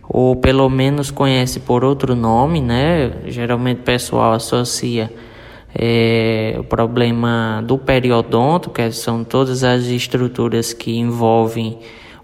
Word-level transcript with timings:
ou 0.07 0.35
pelo 0.35 0.69
menos 0.69 1.09
conhece 1.09 1.59
por 1.59 1.83
outro 1.83 2.15
nome, 2.15 2.61
né? 2.61 3.13
Geralmente 3.25 3.79
o 3.79 3.83
pessoal 3.83 4.33
associa 4.33 5.11
é, 5.73 6.55
o 6.59 6.63
problema 6.63 7.63
do 7.65 7.79
periodonto, 7.79 8.69
que 8.69 8.91
são 8.91 9.23
todas 9.23 9.63
as 9.63 9.85
estruturas 9.85 10.71
que 10.71 10.99
envolvem 10.99 11.79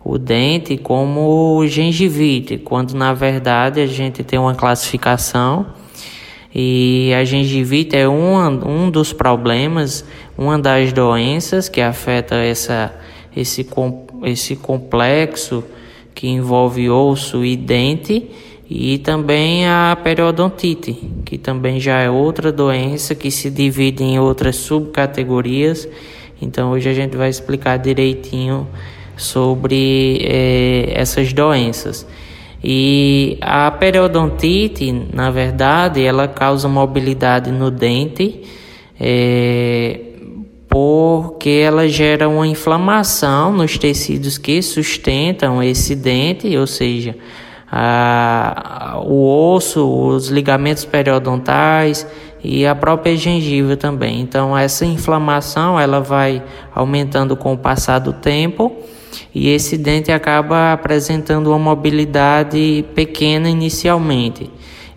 o 0.09 0.17
dente 0.17 0.77
como 0.77 1.61
gengivite, 1.67 2.57
quando 2.57 2.93
na 2.93 3.13
verdade 3.13 3.81
a 3.81 3.85
gente 3.85 4.23
tem 4.23 4.39
uma 4.39 4.55
classificação 4.55 5.65
e 6.55 7.11
a 7.13 7.25
gengivite 7.25 7.97
é 7.97 8.07
um, 8.07 8.85
um 8.85 8.89
dos 8.89 9.11
problemas, 9.11 10.05
uma 10.37 10.57
das 10.57 10.93
doenças 10.93 11.67
que 11.67 11.81
afeta 11.81 12.35
essa, 12.35 12.95
esse, 13.35 13.67
esse 14.23 14.55
complexo 14.55 15.61
que 16.15 16.29
envolve 16.29 16.89
osso 16.89 17.43
e 17.43 17.57
dente 17.57 18.31
e 18.69 18.99
também 18.99 19.67
a 19.67 19.97
periodontite, 20.01 20.93
que 21.25 21.37
também 21.37 21.81
já 21.81 21.99
é 21.99 22.09
outra 22.09 22.49
doença 22.49 23.13
que 23.13 23.29
se 23.29 23.49
divide 23.49 24.05
em 24.05 24.17
outras 24.17 24.55
subcategorias. 24.55 25.85
Então 26.41 26.71
hoje 26.71 26.87
a 26.87 26.93
gente 26.93 27.17
vai 27.17 27.29
explicar 27.29 27.75
direitinho 27.75 28.65
sobre 29.17 30.19
é, 30.23 30.93
essas 30.93 31.33
doenças. 31.33 32.07
E 32.63 33.37
a 33.41 33.69
periodontite, 33.71 34.91
na 35.13 35.29
verdade, 35.29 36.03
ela 36.03 36.27
causa 36.27 36.67
mobilidade 36.67 37.51
no 37.51 37.69
dente, 37.69 38.41
é, 38.99 39.99
porque 40.67 41.49
ela 41.49 41.87
gera 41.87 42.27
uma 42.27 42.47
inflamação 42.47 43.53
nos 43.53 43.77
tecidos 43.77 44.37
que 44.37 44.61
sustentam 44.61 45.61
esse 45.61 45.95
dente, 45.95 46.55
ou 46.57 46.67
seja, 46.67 47.15
o 49.05 49.53
osso, 49.53 49.85
os 49.85 50.29
ligamentos 50.29 50.85
periodontais 50.85 52.07
e 52.43 52.65
a 52.65 52.73
própria 52.75 53.15
gengiva 53.15 53.75
também. 53.75 54.21
Então 54.21 54.57
essa 54.57 54.85
inflamação 54.85 55.79
ela 55.79 55.99
vai 55.99 56.41
aumentando 56.73 57.35
com 57.35 57.53
o 57.53 57.57
passar 57.57 57.99
do 57.99 58.13
tempo 58.13 58.71
e 59.33 59.49
esse 59.49 59.77
dente 59.77 60.11
acaba 60.11 60.73
apresentando 60.73 61.47
uma 61.47 61.59
mobilidade 61.59 62.85
pequena 62.95 63.49
inicialmente. 63.49 64.49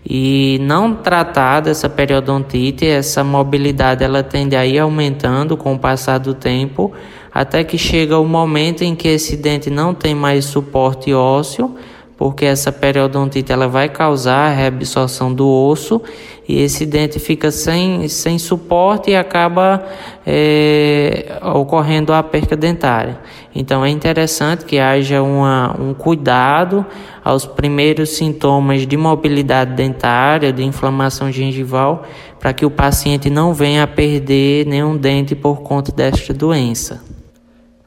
E 0.03 0.57
não 0.61 0.95
tratada 0.95 1.69
essa 1.69 1.87
periodontite, 1.87 2.87
essa 2.87 3.23
mobilidade 3.23 4.03
ela 4.03 4.23
tende 4.23 4.55
a 4.55 4.65
ir 4.65 4.79
aumentando 4.79 5.55
com 5.55 5.75
o 5.75 5.79
passar 5.79 6.17
do 6.17 6.33
tempo, 6.33 6.91
até 7.31 7.63
que 7.63 7.77
chega 7.77 8.17
o 8.17 8.25
momento 8.25 8.83
em 8.83 8.95
que 8.95 9.07
esse 9.07 9.37
dente 9.37 9.69
não 9.69 9.93
tem 9.93 10.15
mais 10.15 10.45
suporte 10.45 11.13
ósseo, 11.13 11.75
porque 12.21 12.45
essa 12.45 12.71
periodontite 12.71 13.51
ela 13.51 13.67
vai 13.67 13.89
causar 13.89 14.51
a 14.51 14.53
reabsorção 14.53 15.33
do 15.33 15.49
osso 15.49 15.99
e 16.47 16.61
esse 16.61 16.85
dente 16.85 17.17
fica 17.17 17.49
sem, 17.49 18.07
sem 18.07 18.37
suporte 18.37 19.09
e 19.09 19.15
acaba 19.15 19.83
é, 20.23 21.39
ocorrendo 21.41 22.13
a 22.13 22.21
perca 22.21 22.55
dentária. 22.55 23.17
Então 23.55 23.83
é 23.83 23.89
interessante 23.89 24.65
que 24.65 24.77
haja 24.77 25.23
uma, 25.23 25.75
um 25.81 25.95
cuidado 25.95 26.85
aos 27.25 27.47
primeiros 27.47 28.11
sintomas 28.11 28.85
de 28.85 28.95
mobilidade 28.95 29.73
dentária, 29.73 30.53
de 30.53 30.63
inflamação 30.63 31.31
gengival, 31.31 32.03
para 32.39 32.53
que 32.53 32.67
o 32.67 32.69
paciente 32.69 33.31
não 33.31 33.51
venha 33.51 33.81
a 33.81 33.87
perder 33.87 34.67
nenhum 34.67 34.95
dente 34.95 35.33
por 35.33 35.61
conta 35.61 35.91
desta 35.91 36.31
doença. 36.31 37.01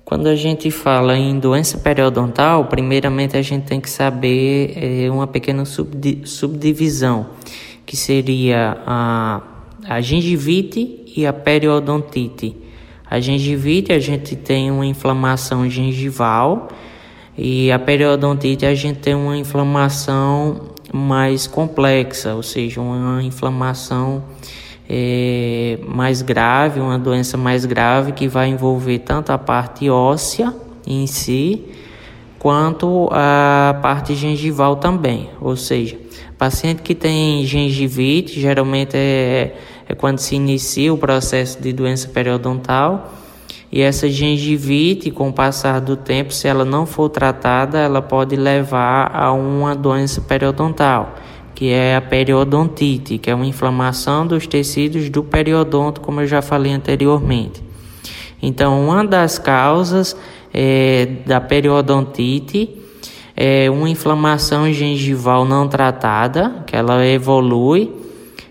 Quando 0.05 0.27
a 0.27 0.37
gente 0.37 0.71
fala 0.71 1.17
em 1.17 1.39
doença 1.39 1.79
periodontal, 1.79 2.67
primeiramente 2.67 3.39
a 3.39 3.43
gente 3.43 3.65
tem 3.65 3.81
que 3.81 3.89
saber 3.89 4.75
é, 4.77 5.11
uma 5.11 5.27
pequena 5.27 5.65
subdivisão 5.65 7.27
que 7.87 7.97
seria 7.97 8.77
a, 8.87 9.41
a 9.89 10.01
gengivite 10.03 11.05
e 11.17 11.27
a 11.27 11.33
periodontite. 11.33 12.55
A 13.09 13.19
gengivite 13.19 13.95
a 13.95 13.99
gente 13.99 14.37
tem 14.37 14.71
uma 14.71 14.85
inflamação 14.85 15.69
gengival 15.71 16.69
e 17.37 17.73
a 17.73 17.79
periodontite 17.79 18.67
a 18.67 18.75
gente 18.75 18.99
tem 18.99 19.15
uma 19.15 19.39
inflamação 19.39 20.75
mais 20.93 21.47
complexa, 21.47 22.35
ou 22.35 22.43
seja, 22.43 22.79
uma 22.79 23.23
inflamação 23.23 24.23
é, 24.89 25.79
mais 25.87 26.23
grave, 26.23 26.81
uma 26.81 26.99
doença 26.99 27.37
mais 27.37 27.65
grave 27.65 28.13
que 28.13 28.29
vai 28.29 28.49
envolver 28.49 28.99
tanto 29.01 29.31
a 29.31 29.39
parte 29.39 29.89
óssea 29.89 30.55
em 30.87 31.07
si 31.07 31.65
quanto 32.39 33.09
a 33.11 33.79
parte 33.81 34.15
gengival 34.15 34.77
também, 34.77 35.31
ou 35.41 35.57
seja, 35.57 35.97
Paciente 36.39 36.83
que 36.83 36.95
tem 36.95 37.47
gengivite, 37.47 38.41
geralmente 38.41 38.97
é, 38.97 39.55
é 39.89 39.95
quando 39.95 40.19
se 40.19 40.35
inicia 40.35 40.93
o 40.93 40.99
processo 40.99 41.63
de 41.63 41.73
doença 41.73 42.09
periodontal. 42.09 43.15
E 43.71 43.81
essa 43.81 44.09
gengivite, 44.09 45.11
com 45.11 45.29
o 45.29 45.33
passar 45.33 45.81
do 45.81 45.97
tempo, 45.97 46.33
se 46.33 46.47
ela 46.47 46.65
não 46.65 46.87
for 46.87 47.09
tratada, 47.09 47.79
ela 47.79 48.03
pode 48.03 48.37
levar 48.37 49.11
a 49.15 49.33
uma 49.33 49.75
doença 49.75 50.21
periodontal, 50.21 51.15
que 51.65 51.71
é 51.71 51.97
a 51.97 52.01
periodontite, 52.03 53.17
que 53.17 53.31
é 53.31 53.35
uma 53.35 53.47
inflamação 53.47 54.27
dos 54.27 54.47
tecidos 54.47 55.09
do 55.09 55.25
periodonto, 55.25 55.99
como 56.03 56.21
eu 56.21 56.27
já 56.27 56.43
falei 56.43 56.71
anteriormente. 56.71 57.63
Então, 58.43 58.85
uma 58.85 59.03
das 59.03 59.39
causas 59.39 60.15
é, 60.53 61.09
da 61.25 61.41
periodontite 61.41 62.69
é 63.35 63.71
uma 63.71 63.89
inflamação 63.89 64.71
gengival 64.75 65.47
não 65.47 65.67
tratada, 65.67 66.65
que 66.67 66.77
ela 66.77 67.03
evolui, 67.07 67.91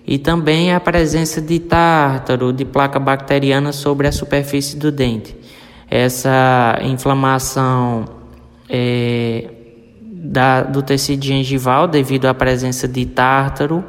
e 0.07 0.18
também 0.18 0.74
a 0.74 0.80
presença 0.80 1.39
de 1.39 1.60
tártaro, 1.60 2.51
de 2.51 2.65
placa 2.65 2.98
bacteriana 2.98 3.71
sobre 3.71 4.07
a 4.07 4.12
superfície 4.12 4.75
do 4.75 4.92
dente. 4.92 5.36
Essa 5.88 6.80
inflamação 6.81 8.06
é, 8.68 9.51
da, 10.24 10.64
do 10.64 10.81
tecido 10.81 11.25
gengival 11.25 11.86
devido 11.86 12.28
à 12.28 12.34
presença 12.34 12.88
de 12.88 13.06
tártaro 13.06 13.84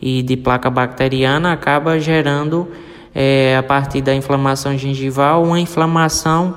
e 0.00 0.22
de 0.22 0.36
placa 0.36 0.70
bacteriana 0.70 1.52
acaba 1.52 1.98
gerando, 1.98 2.68
é, 3.12 3.56
a 3.58 3.62
partir 3.62 4.00
da 4.00 4.14
inflamação 4.14 4.78
gengival, 4.78 5.42
uma 5.42 5.58
inflamação 5.58 6.54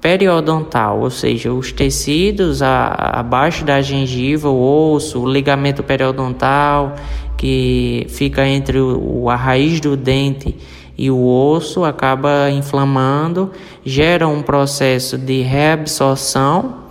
periodontal, 0.00 0.98
ou 1.00 1.10
seja, 1.10 1.52
os 1.52 1.70
tecidos 1.70 2.60
a, 2.60 2.88
abaixo 3.20 3.64
da 3.64 3.80
gengiva, 3.80 4.48
o 4.48 4.92
osso, 4.94 5.20
o 5.20 5.30
ligamento 5.30 5.84
periodontal 5.84 6.96
que 7.36 8.04
fica 8.08 8.46
entre 8.46 8.80
o, 8.80 9.30
a 9.30 9.36
raiz 9.36 9.80
do 9.80 9.96
dente 9.96 10.56
e 10.98 11.08
o 11.08 11.24
osso 11.24 11.84
acaba 11.84 12.50
inflamando, 12.50 13.50
gera 13.84 14.26
um 14.26 14.42
processo 14.42 15.16
de 15.16 15.40
reabsorção, 15.40 16.82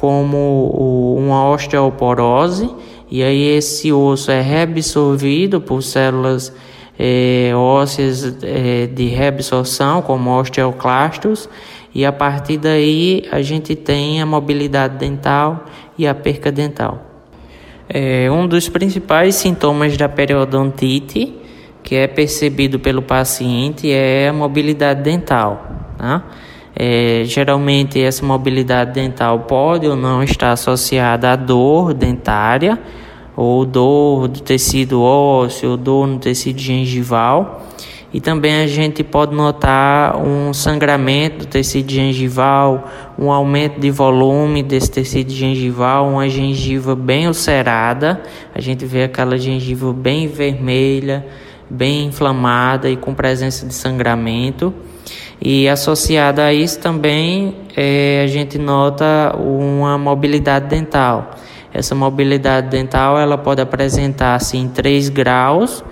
como 0.00 1.14
uma 1.18 1.46
osteoporose, 1.50 2.70
e 3.10 3.22
aí 3.22 3.48
esse 3.48 3.92
osso 3.92 4.30
é 4.30 4.40
reabsorvido 4.40 5.60
por 5.60 5.82
células 5.82 6.50
é, 6.98 7.52
ósseas 7.54 8.38
é, 8.42 8.86
de 8.86 9.08
reabsorção, 9.08 10.00
como 10.00 10.30
osteoclastos, 10.40 11.50
e 11.94 12.06
a 12.06 12.10
partir 12.10 12.56
daí 12.56 13.28
a 13.30 13.42
gente 13.42 13.76
tem 13.76 14.22
a 14.22 14.24
mobilidade 14.24 14.96
dental 14.96 15.66
e 15.98 16.06
a 16.06 16.14
perca 16.14 16.50
dental. 16.50 17.04
É, 17.86 18.30
um 18.30 18.46
dos 18.46 18.70
principais 18.70 19.34
sintomas 19.34 19.98
da 19.98 20.08
periodontite 20.08 21.34
que 21.82 21.94
é 21.94 22.06
percebido 22.06 22.78
pelo 22.78 23.02
paciente 23.02 23.92
é 23.92 24.28
a 24.28 24.32
mobilidade 24.32 25.02
dental. 25.02 25.68
Tá? 25.98 26.24
É, 26.82 27.24
geralmente 27.26 28.00
essa 28.00 28.24
mobilidade 28.24 28.94
dental 28.94 29.40
pode 29.40 29.86
ou 29.86 29.94
não 29.94 30.22
estar 30.22 30.52
associada 30.52 31.30
à 31.30 31.36
dor 31.36 31.92
dentária 31.92 32.78
ou 33.36 33.66
dor 33.66 34.28
do 34.28 34.40
tecido 34.40 35.02
ósseo, 35.02 35.76
dor 35.76 36.06
no 36.06 36.18
tecido 36.18 36.58
gengival. 36.58 37.66
E 38.14 38.18
também 38.18 38.62
a 38.62 38.66
gente 38.66 39.04
pode 39.04 39.34
notar 39.34 40.16
um 40.16 40.54
sangramento 40.54 41.40
do 41.40 41.46
tecido 41.48 41.92
gengival, 41.92 42.88
um 43.18 43.30
aumento 43.30 43.78
de 43.78 43.90
volume 43.90 44.62
desse 44.62 44.90
tecido 44.90 45.32
gengival, 45.32 46.08
uma 46.08 46.30
gengiva 46.30 46.96
bem 46.96 47.26
ulcerada. 47.26 48.22
A 48.54 48.60
gente 48.62 48.86
vê 48.86 49.02
aquela 49.02 49.36
gengiva 49.36 49.92
bem 49.92 50.26
vermelha, 50.26 51.26
bem 51.68 52.06
inflamada 52.06 52.88
e 52.88 52.96
com 52.96 53.12
presença 53.12 53.66
de 53.66 53.74
sangramento. 53.74 54.72
E 55.42 55.68
associada 55.68 56.44
a 56.44 56.52
isso 56.52 56.78
também 56.80 57.54
é, 57.74 58.22
a 58.22 58.26
gente 58.26 58.58
nota 58.58 59.34
uma 59.38 59.96
mobilidade 59.96 60.68
dental. 60.68 61.30
Essa 61.72 61.94
mobilidade 61.94 62.68
dental 62.68 63.18
ela 63.18 63.38
pode 63.38 63.62
apresentar 63.62 64.34
assim 64.34 64.68
três 64.68 65.08
graus 65.08 65.82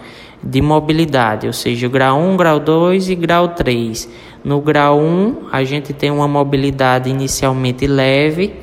de 0.43 0.61
mobilidade, 0.61 1.47
ou 1.47 1.53
seja, 1.53 1.89
grau 1.89 2.19
1, 2.19 2.37
grau 2.37 2.61
2 2.61 3.11
e 3.11 3.15
grau 3.15 3.49
3. 3.49 4.09
No 4.45 4.61
grau 4.61 5.01
1, 5.01 5.49
a 5.51 5.65
gente 5.65 5.93
tem 5.93 6.11
uma 6.11 6.29
mobilidade 6.29 7.09
inicialmente 7.11 7.87
leve 7.87 8.55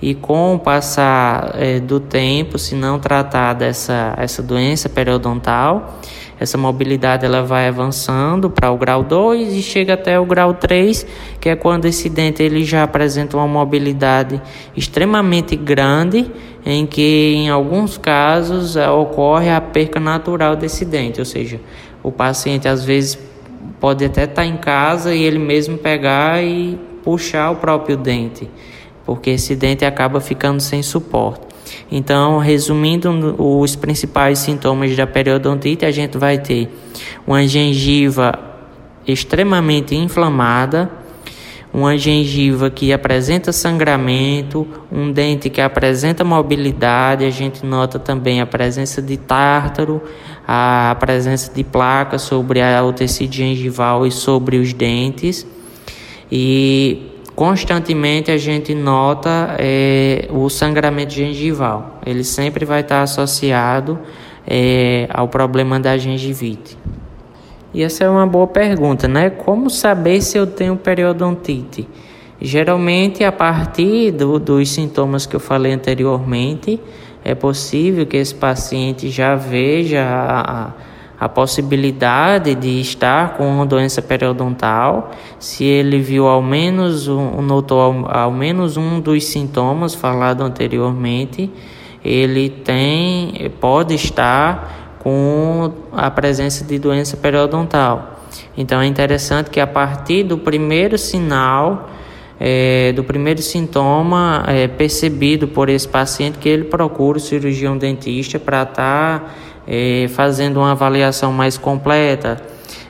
e 0.00 0.14
com 0.14 0.54
o 0.54 0.58
passar 0.58 1.54
é, 1.54 1.80
do 1.80 1.98
tempo, 1.98 2.58
se 2.58 2.74
não 2.74 2.98
tratar 2.98 3.54
dessa 3.54 4.14
essa 4.18 4.42
doença 4.42 4.88
periodontal, 4.88 5.98
essa 6.38 6.58
mobilidade 6.58 7.24
ela 7.24 7.42
vai 7.42 7.68
avançando 7.68 8.50
para 8.50 8.70
o 8.70 8.76
grau 8.76 9.02
2 9.02 9.54
e 9.54 9.62
chega 9.62 9.94
até 9.94 10.18
o 10.18 10.26
grau 10.26 10.54
3, 10.54 11.06
que 11.40 11.48
é 11.48 11.56
quando 11.56 11.84
esse 11.86 12.08
dente 12.08 12.42
ele 12.42 12.64
já 12.64 12.82
apresenta 12.82 13.36
uma 13.36 13.46
mobilidade 13.46 14.40
extremamente 14.76 15.54
grande, 15.56 16.30
em 16.66 16.86
que 16.86 17.34
em 17.36 17.48
alguns 17.48 17.96
casos 17.96 18.76
ocorre 18.76 19.50
a 19.50 19.60
perca 19.60 20.00
natural 20.00 20.56
desse 20.56 20.84
dente, 20.84 21.20
ou 21.20 21.26
seja, 21.26 21.60
o 22.02 22.10
paciente 22.10 22.66
às 22.66 22.84
vezes 22.84 23.18
pode 23.80 24.04
até 24.04 24.24
estar 24.24 24.44
em 24.44 24.56
casa 24.56 25.14
e 25.14 25.22
ele 25.22 25.38
mesmo 25.38 25.78
pegar 25.78 26.42
e 26.42 26.78
puxar 27.02 27.50
o 27.50 27.56
próprio 27.56 27.96
dente, 27.96 28.50
porque 29.04 29.30
esse 29.30 29.54
dente 29.54 29.84
acaba 29.84 30.20
ficando 30.20 30.60
sem 30.60 30.82
suporte. 30.82 31.53
Então, 31.90 32.38
resumindo 32.38 33.34
os 33.38 33.76
principais 33.76 34.38
sintomas 34.38 34.96
da 34.96 35.06
periodontite, 35.06 35.84
a 35.84 35.90
gente 35.90 36.18
vai 36.18 36.38
ter 36.38 36.68
uma 37.26 37.46
gengiva 37.46 38.38
extremamente 39.06 39.94
inflamada, 39.94 40.90
uma 41.72 41.98
gengiva 41.98 42.70
que 42.70 42.92
apresenta 42.92 43.52
sangramento, 43.52 44.66
um 44.92 45.10
dente 45.10 45.50
que 45.50 45.60
apresenta 45.60 46.22
mobilidade, 46.22 47.24
a 47.24 47.30
gente 47.30 47.66
nota 47.66 47.98
também 47.98 48.40
a 48.40 48.46
presença 48.46 49.02
de 49.02 49.16
tártaro, 49.16 50.00
a 50.46 50.96
presença 51.00 51.52
de 51.52 51.64
placas 51.64 52.22
sobre 52.22 52.60
o 52.62 52.92
tecido 52.92 53.34
gengival 53.34 54.06
e 54.06 54.12
sobre 54.12 54.56
os 54.56 54.72
dentes. 54.72 55.44
E 56.30 57.13
constantemente 57.34 58.30
a 58.30 58.38
gente 58.38 58.74
nota 58.74 59.56
é, 59.58 60.28
o 60.30 60.48
sangramento 60.48 61.12
gengival. 61.12 61.98
Ele 62.04 62.24
sempre 62.24 62.64
vai 62.64 62.80
estar 62.80 63.02
associado 63.02 63.98
é, 64.46 65.08
ao 65.10 65.28
problema 65.28 65.80
da 65.80 65.96
gengivite. 65.96 66.78
E 67.72 67.82
essa 67.82 68.04
é 68.04 68.08
uma 68.08 68.26
boa 68.26 68.46
pergunta, 68.46 69.08
né? 69.08 69.30
Como 69.30 69.68
saber 69.68 70.20
se 70.20 70.38
eu 70.38 70.46
tenho 70.46 70.76
periodontite? 70.76 71.88
Geralmente, 72.40 73.24
a 73.24 73.32
partir 73.32 74.12
do, 74.12 74.38
dos 74.38 74.70
sintomas 74.70 75.26
que 75.26 75.34
eu 75.34 75.40
falei 75.40 75.72
anteriormente, 75.72 76.80
é 77.24 77.34
possível 77.34 78.06
que 78.06 78.16
esse 78.16 78.34
paciente 78.34 79.08
já 79.08 79.34
veja 79.34 80.04
a, 80.04 80.66
a 80.66 80.72
possibilidade 81.28 82.54
de 82.54 82.80
estar 82.80 83.34
com 83.36 83.46
uma 83.46 83.66
doença 83.66 84.02
periodontal, 84.02 85.10
se 85.38 85.64
ele 85.64 85.98
viu 85.98 86.26
ao 86.26 86.42
menos 86.42 87.08
um, 87.08 87.40
notou 87.40 87.80
ao, 87.80 88.16
ao 88.16 88.30
menos 88.30 88.76
um 88.76 89.00
dos 89.00 89.24
sintomas 89.24 89.94
falado 89.94 90.42
anteriormente, 90.42 91.50
ele 92.04 92.50
tem 92.50 93.50
pode 93.60 93.94
estar 93.94 94.96
com 94.98 95.72
a 95.92 96.10
presença 96.10 96.64
de 96.64 96.78
doença 96.78 97.16
periodontal. 97.16 98.20
Então 98.56 98.80
é 98.80 98.86
interessante 98.86 99.50
que 99.50 99.60
a 99.60 99.66
partir 99.66 100.22
do 100.24 100.38
primeiro 100.38 100.98
sinal 100.98 101.90
é, 102.38 102.92
do 102.92 103.04
primeiro 103.04 103.40
sintoma 103.40 104.44
é, 104.46 104.66
percebido 104.66 105.46
por 105.46 105.68
esse 105.68 105.86
paciente 105.86 106.38
que 106.38 106.48
ele 106.48 106.64
procura 106.64 107.18
o 107.18 107.20
cirurgião 107.20 107.78
dentista 107.78 108.38
para 108.38 108.62
estar 108.62 109.20
tá 109.20 109.34
é, 109.66 110.06
fazendo 110.08 110.58
uma 110.58 110.72
avaliação 110.72 111.32
mais 111.32 111.56
completa 111.56 112.40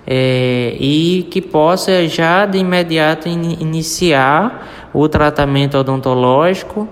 é, 0.07 0.77
e 0.79 1.27
que 1.31 1.41
possa 1.41 2.07
já 2.07 2.45
de 2.47 2.59
imediato 2.59 3.29
in, 3.29 3.57
iniciar 3.61 4.91
o 4.93 5.09
tratamento 5.09 5.79
odontológico 5.79 6.89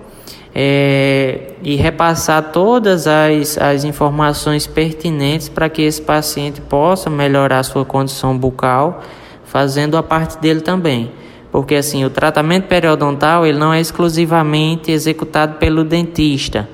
é, 0.55 1.53
e 1.63 1.75
repassar 1.75 2.51
todas 2.51 3.07
as, 3.07 3.57
as 3.57 3.83
informações 3.83 4.67
pertinentes 4.67 5.49
para 5.49 5.69
que 5.69 5.81
esse 5.81 6.01
paciente 6.01 6.61
possa 6.61 7.09
melhorar 7.09 7.63
sua 7.63 7.85
condição 7.85 8.37
bucal, 8.37 9.01
fazendo 9.45 9.97
a 9.97 10.03
parte 10.03 10.39
dele 10.39 10.61
também. 10.61 11.11
Porque 11.51 11.75
assim, 11.75 12.03
o 12.03 12.09
tratamento 12.09 12.67
periodontal 12.67 13.45
ele 13.45 13.59
não 13.59 13.71
é 13.71 13.79
exclusivamente 13.79 14.91
executado 14.91 15.57
pelo 15.57 15.83
dentista 15.83 16.67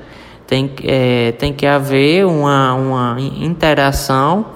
tem, 0.50 0.72
é, 0.84 1.32
tem 1.34 1.54
que 1.54 1.68
haver 1.68 2.26
uma, 2.26 2.74
uma 2.74 3.18
interação 3.20 4.48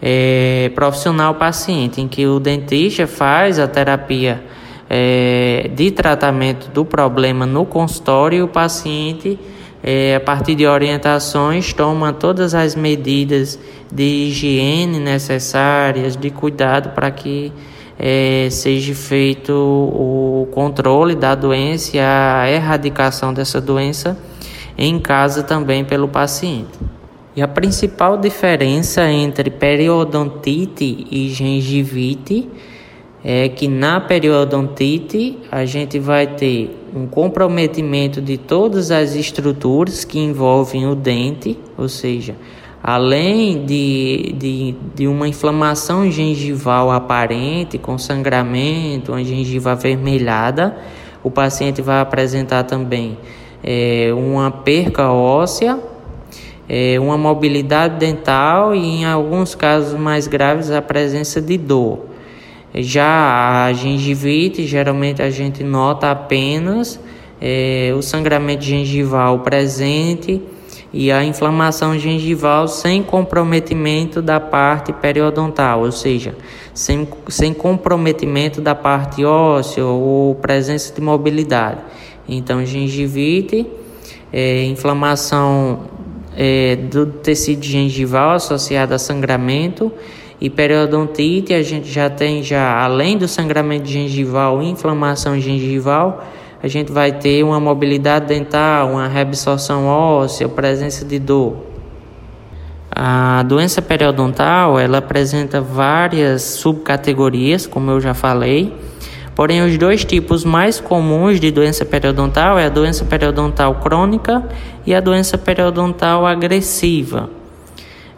é, 0.00 0.70
profissional-paciente, 0.74 2.02
em 2.02 2.06
que 2.06 2.26
o 2.26 2.38
dentista 2.38 3.06
faz 3.06 3.58
a 3.58 3.66
terapia 3.66 4.44
é, 4.90 5.70
de 5.74 5.90
tratamento 5.90 6.68
do 6.70 6.84
problema 6.84 7.46
no 7.46 7.64
consultório 7.64 8.40
e 8.40 8.42
o 8.42 8.48
paciente, 8.48 9.38
é, 9.82 10.16
a 10.16 10.20
partir 10.20 10.54
de 10.54 10.66
orientações, 10.66 11.72
toma 11.72 12.12
todas 12.12 12.54
as 12.54 12.74
medidas 12.74 13.58
de 13.90 14.04
higiene 14.04 14.98
necessárias, 14.98 16.14
de 16.14 16.28
cuidado 16.28 16.90
para 16.90 17.10
que 17.10 17.50
é, 17.98 18.48
seja 18.50 18.94
feito 18.94 19.54
o 19.54 20.46
controle 20.52 21.14
da 21.14 21.34
doença 21.34 21.96
e 21.96 22.00
a 22.00 22.44
erradicação 22.50 23.32
dessa 23.32 23.62
doença 23.62 24.14
em 24.78 25.00
casa 25.00 25.42
também 25.42 25.84
pelo 25.84 26.06
paciente. 26.06 26.78
E 27.34 27.42
a 27.42 27.48
principal 27.48 28.16
diferença 28.16 29.10
entre 29.10 29.50
periodontite 29.50 31.06
e 31.10 31.28
gengivite 31.28 32.48
é 33.24 33.48
que 33.48 33.66
na 33.66 34.00
periodontite 34.00 35.38
a 35.50 35.64
gente 35.64 35.98
vai 35.98 36.28
ter 36.28 36.76
um 36.94 37.06
comprometimento 37.06 38.22
de 38.22 38.38
todas 38.38 38.92
as 38.92 39.14
estruturas 39.16 40.04
que 40.04 40.20
envolvem 40.20 40.86
o 40.86 40.94
dente, 40.94 41.58
ou 41.76 41.88
seja, 41.88 42.36
além 42.82 43.64
de, 43.66 44.34
de, 44.38 44.74
de 44.94 45.08
uma 45.08 45.28
inflamação 45.28 46.10
gengival 46.10 46.90
aparente, 46.90 47.76
com 47.76 47.98
sangramento, 47.98 49.12
uma 49.12 49.24
gengiva 49.24 49.72
avermelhada, 49.72 50.76
o 51.22 51.30
paciente 51.30 51.82
vai 51.82 52.00
apresentar 52.00 52.62
também 52.62 53.18
é, 53.62 54.10
uma 54.12 54.50
perca 54.50 55.10
óssea, 55.10 55.78
é, 56.68 56.98
uma 57.00 57.16
mobilidade 57.16 57.98
dental 57.98 58.74
e, 58.74 58.78
em 58.78 59.04
alguns 59.04 59.54
casos 59.54 59.98
mais 59.98 60.26
graves, 60.26 60.70
a 60.70 60.82
presença 60.82 61.40
de 61.40 61.56
dor. 61.56 62.06
Já 62.74 63.64
a 63.64 63.72
gengivite, 63.72 64.66
geralmente 64.66 65.22
a 65.22 65.30
gente 65.30 65.64
nota 65.64 66.10
apenas 66.10 67.00
é, 67.40 67.92
o 67.96 68.02
sangramento 68.02 68.64
gengival 68.64 69.40
presente 69.40 70.42
e 70.98 71.12
a 71.12 71.22
inflamação 71.22 71.96
gengival 71.96 72.66
sem 72.66 73.04
comprometimento 73.04 74.20
da 74.20 74.40
parte 74.40 74.92
periodontal, 74.92 75.82
ou 75.82 75.92
seja, 75.92 76.34
sem, 76.74 77.06
sem 77.28 77.54
comprometimento 77.54 78.60
da 78.60 78.74
parte 78.74 79.24
óssea 79.24 79.86
ou 79.86 80.34
presença 80.34 80.92
de 80.92 81.00
mobilidade. 81.00 81.78
Então, 82.28 82.66
gengivite, 82.66 83.64
é, 84.32 84.64
inflamação 84.64 85.82
é, 86.36 86.74
do 86.74 87.06
tecido 87.06 87.64
gengival 87.64 88.32
associada 88.32 88.96
a 88.96 88.98
sangramento 88.98 89.92
e 90.40 90.50
periodontite, 90.50 91.54
a 91.54 91.62
gente 91.62 91.88
já 91.88 92.10
tem 92.10 92.42
já 92.42 92.82
além 92.82 93.16
do 93.16 93.28
sangramento 93.28 93.86
gengival, 93.86 94.60
inflamação 94.60 95.38
gengival, 95.38 96.26
a 96.62 96.66
gente 96.66 96.90
vai 96.90 97.12
ter 97.12 97.44
uma 97.44 97.60
mobilidade 97.60 98.26
dental, 98.26 98.90
uma 98.90 99.06
reabsorção 99.06 99.86
óssea, 99.86 100.48
presença 100.48 101.04
de 101.04 101.18
dor. 101.18 101.68
A 102.90 103.44
doença 103.44 103.80
periodontal, 103.80 104.78
ela 104.78 104.98
apresenta 104.98 105.60
várias 105.60 106.42
subcategorias, 106.42 107.64
como 107.64 107.92
eu 107.92 108.00
já 108.00 108.12
falei. 108.12 108.74
Porém, 109.36 109.62
os 109.62 109.78
dois 109.78 110.04
tipos 110.04 110.44
mais 110.44 110.80
comuns 110.80 111.38
de 111.38 111.52
doença 111.52 111.84
periodontal 111.84 112.58
é 112.58 112.66
a 112.66 112.68
doença 112.68 113.04
periodontal 113.04 113.76
crônica 113.76 114.42
e 114.84 114.92
a 114.92 115.00
doença 115.00 115.38
periodontal 115.38 116.26
agressiva. 116.26 117.30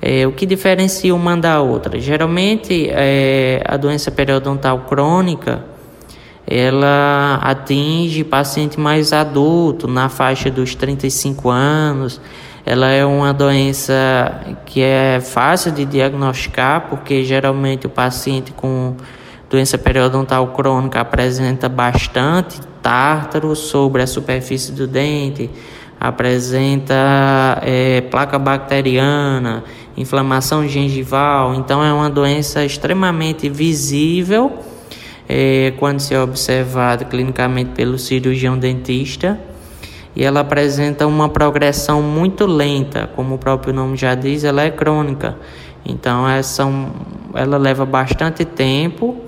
É, 0.00 0.26
o 0.26 0.32
que 0.32 0.46
diferencia 0.46 1.14
uma 1.14 1.36
da 1.36 1.60
outra? 1.60 2.00
Geralmente, 2.00 2.88
é, 2.90 3.62
a 3.66 3.76
doença 3.76 4.10
periodontal 4.10 4.86
crônica 4.88 5.62
ela 6.46 7.38
atinge 7.42 8.24
paciente 8.24 8.78
mais 8.78 9.12
adulto, 9.12 9.86
na 9.86 10.08
faixa 10.08 10.50
dos 10.50 10.74
35 10.74 11.48
anos. 11.48 12.20
Ela 12.64 12.88
é 12.88 13.04
uma 13.04 13.32
doença 13.32 14.56
que 14.66 14.82
é 14.82 15.20
fácil 15.20 15.72
de 15.72 15.84
diagnosticar, 15.84 16.88
porque 16.88 17.24
geralmente 17.24 17.86
o 17.86 17.90
paciente 17.90 18.52
com 18.52 18.96
doença 19.48 19.78
periodontal 19.78 20.48
crônica 20.48 21.00
apresenta 21.00 21.68
bastante 21.68 22.60
tártaro 22.82 23.54
sobre 23.56 24.02
a 24.02 24.06
superfície 24.06 24.72
do 24.72 24.86
dente, 24.86 25.50
apresenta 25.98 27.60
é, 27.62 28.00
placa 28.02 28.38
bacteriana, 28.38 29.64
inflamação 29.96 30.66
gengival. 30.66 31.54
Então, 31.54 31.84
é 31.84 31.92
uma 31.92 32.10
doença 32.10 32.64
extremamente 32.64 33.48
visível 33.48 34.69
é, 35.32 35.72
quando 35.78 36.00
se 36.00 36.12
é 36.12 36.20
observada 36.20 37.04
clinicamente 37.04 37.70
pelo 37.70 37.96
cirurgião 37.96 38.58
dentista. 38.58 39.38
E 40.16 40.24
ela 40.24 40.40
apresenta 40.40 41.06
uma 41.06 41.28
progressão 41.28 42.02
muito 42.02 42.46
lenta, 42.46 43.08
como 43.14 43.36
o 43.36 43.38
próprio 43.38 43.72
nome 43.72 43.96
já 43.96 44.16
diz, 44.16 44.42
ela 44.42 44.62
é 44.62 44.70
crônica. 44.72 45.36
Então, 45.86 46.28
essa, 46.28 46.68
ela 47.32 47.56
leva 47.58 47.86
bastante 47.86 48.44
tempo 48.44 49.18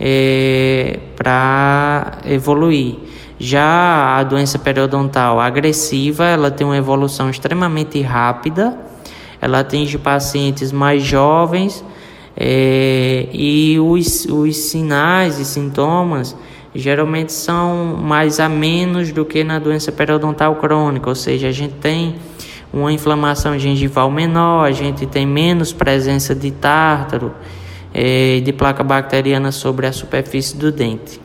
é, 0.00 0.98
para 1.14 2.18
evoluir. 2.26 2.96
Já 3.38 4.18
a 4.18 4.24
doença 4.24 4.58
periodontal 4.58 5.38
agressiva, 5.38 6.24
ela 6.24 6.50
tem 6.50 6.66
uma 6.66 6.76
evolução 6.76 7.30
extremamente 7.30 8.02
rápida, 8.02 8.76
ela 9.40 9.60
atinge 9.60 9.96
pacientes 9.96 10.72
mais 10.72 11.04
jovens 11.04 11.84
é, 12.42 13.28
e 13.34 13.78
os, 13.78 14.24
os 14.24 14.56
sinais 14.56 15.38
e 15.38 15.44
sintomas 15.44 16.34
geralmente 16.74 17.34
são 17.34 17.98
mais 18.02 18.40
a 18.40 18.48
menos 18.48 19.12
do 19.12 19.26
que 19.26 19.44
na 19.44 19.58
doença 19.58 19.92
periodontal 19.92 20.56
crônica, 20.56 21.06
ou 21.06 21.14
seja, 21.14 21.48
a 21.48 21.52
gente 21.52 21.74
tem 21.74 22.14
uma 22.72 22.90
inflamação 22.90 23.58
gengival 23.58 24.10
menor, 24.10 24.64
a 24.64 24.72
gente 24.72 25.04
tem 25.04 25.26
menos 25.26 25.74
presença 25.74 26.34
de 26.34 26.50
tártaro, 26.50 27.34
é, 27.92 28.40
de 28.40 28.54
placa 28.54 28.82
bacteriana 28.82 29.52
sobre 29.52 29.86
a 29.86 29.92
superfície 29.92 30.56
do 30.56 30.72
dente. 30.72 31.20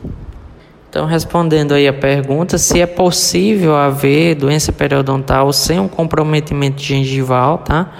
Então, 0.90 1.06
respondendo 1.06 1.72
aí 1.72 1.88
a 1.88 1.94
pergunta, 1.94 2.58
se 2.58 2.78
é 2.78 2.86
possível 2.86 3.74
haver 3.74 4.34
doença 4.34 4.70
periodontal 4.70 5.50
sem 5.50 5.80
um 5.80 5.88
comprometimento 5.88 6.82
gengival, 6.82 7.58
tá? 7.58 7.90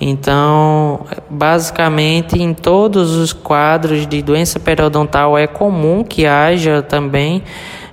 Então, 0.00 1.06
basicamente, 1.30 2.40
em 2.40 2.52
todos 2.52 3.16
os 3.16 3.32
quadros 3.32 4.06
de 4.06 4.20
doença 4.20 4.60
periodontal 4.60 5.38
é 5.38 5.46
comum 5.46 6.04
que 6.04 6.26
haja 6.26 6.82
também 6.82 7.42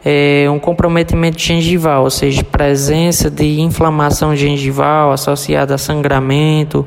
é, 0.04 0.46
um 0.50 0.60
comprometimento 0.60 1.40
gengival, 1.40 2.04
ou 2.04 2.10
seja, 2.10 2.44
presença 2.44 3.32
de 3.32 3.62
inflamação 3.62 4.36
gengival 4.36 5.14
associada 5.14 5.76
a 5.76 5.78
sangramento 5.78 6.86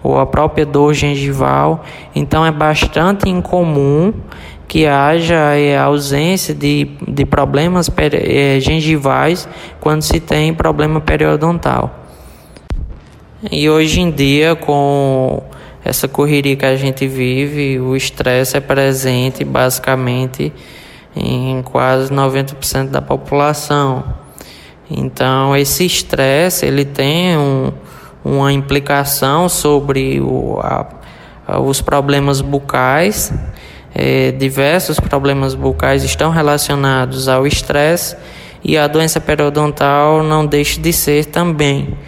ou 0.00 0.20
a 0.20 0.26
própria 0.26 0.64
dor 0.64 0.94
gengival. 0.94 1.84
Então, 2.14 2.46
é 2.46 2.52
bastante 2.52 3.28
incomum 3.28 4.14
que 4.68 4.86
haja 4.86 5.56
é, 5.56 5.76
ausência 5.76 6.54
de, 6.54 6.88
de 7.06 7.26
problemas 7.26 7.90
é, 8.12 8.60
gengivais 8.60 9.48
quando 9.80 10.02
se 10.02 10.20
tem 10.20 10.54
problema 10.54 11.00
periodontal. 11.00 12.01
E 13.50 13.68
hoje 13.68 14.00
em 14.00 14.08
dia, 14.08 14.54
com 14.54 15.42
essa 15.84 16.06
correria 16.06 16.54
que 16.54 16.64
a 16.64 16.76
gente 16.76 17.08
vive, 17.08 17.80
o 17.80 17.96
estresse 17.96 18.56
é 18.56 18.60
presente 18.60 19.44
basicamente 19.44 20.52
em 21.16 21.60
quase 21.62 22.12
90% 22.12 22.90
da 22.90 23.02
população. 23.02 24.04
Então, 24.88 25.56
esse 25.56 25.84
estresse 25.84 26.66
ele 26.66 26.84
tem 26.84 27.36
um, 27.36 27.72
uma 28.24 28.52
implicação 28.52 29.48
sobre 29.48 30.20
o, 30.20 30.60
a, 30.60 31.58
os 31.58 31.80
problemas 31.80 32.40
bucais. 32.40 33.32
É, 33.92 34.30
diversos 34.30 35.00
problemas 35.00 35.56
bucais 35.56 36.04
estão 36.04 36.30
relacionados 36.30 37.28
ao 37.28 37.44
estresse 37.44 38.16
e 38.62 38.78
a 38.78 38.86
doença 38.86 39.20
periodontal 39.20 40.22
não 40.22 40.46
deixa 40.46 40.80
de 40.80 40.92
ser 40.92 41.24
também. 41.24 41.98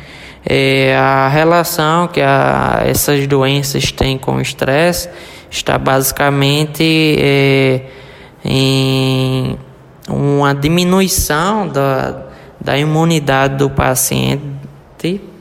É, 0.47 0.95
a 0.97 1.29
relação 1.29 2.07
que 2.09 2.21
a, 2.21 2.83
essas 2.85 3.27
doenças 3.27 3.91
têm 3.91 4.19
com 4.19 4.37
o 4.37 4.41
estresse 4.41 5.09
está 5.51 5.79
basicamente 5.79 7.17
é, 7.19 7.81
em 8.45 9.59
uma 10.09 10.55
diminuição 10.55 11.67
da, 11.67 12.27
da 12.61 12.77
imunidade 12.77 13.57
do 13.57 13.71
paciente 13.71 14.43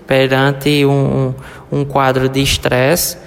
perante 0.07 0.85
um, 0.85 1.33
um 1.71 1.83
quadro 1.83 2.29
de 2.29 2.41
estresse. 2.41 3.17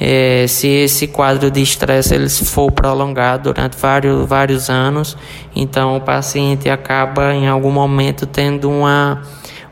É, 0.00 0.46
se 0.46 0.68
esse 0.68 1.08
quadro 1.08 1.50
de 1.50 1.60
estresse 1.60 2.14
ele 2.14 2.28
for 2.28 2.70
prolongado 2.70 3.52
durante 3.52 3.76
vários, 3.76 4.28
vários 4.28 4.70
anos, 4.70 5.16
então 5.56 5.96
o 5.96 6.00
paciente 6.00 6.70
acaba 6.70 7.34
em 7.34 7.48
algum 7.48 7.72
momento 7.72 8.24
tendo 8.24 8.70
uma 8.70 9.22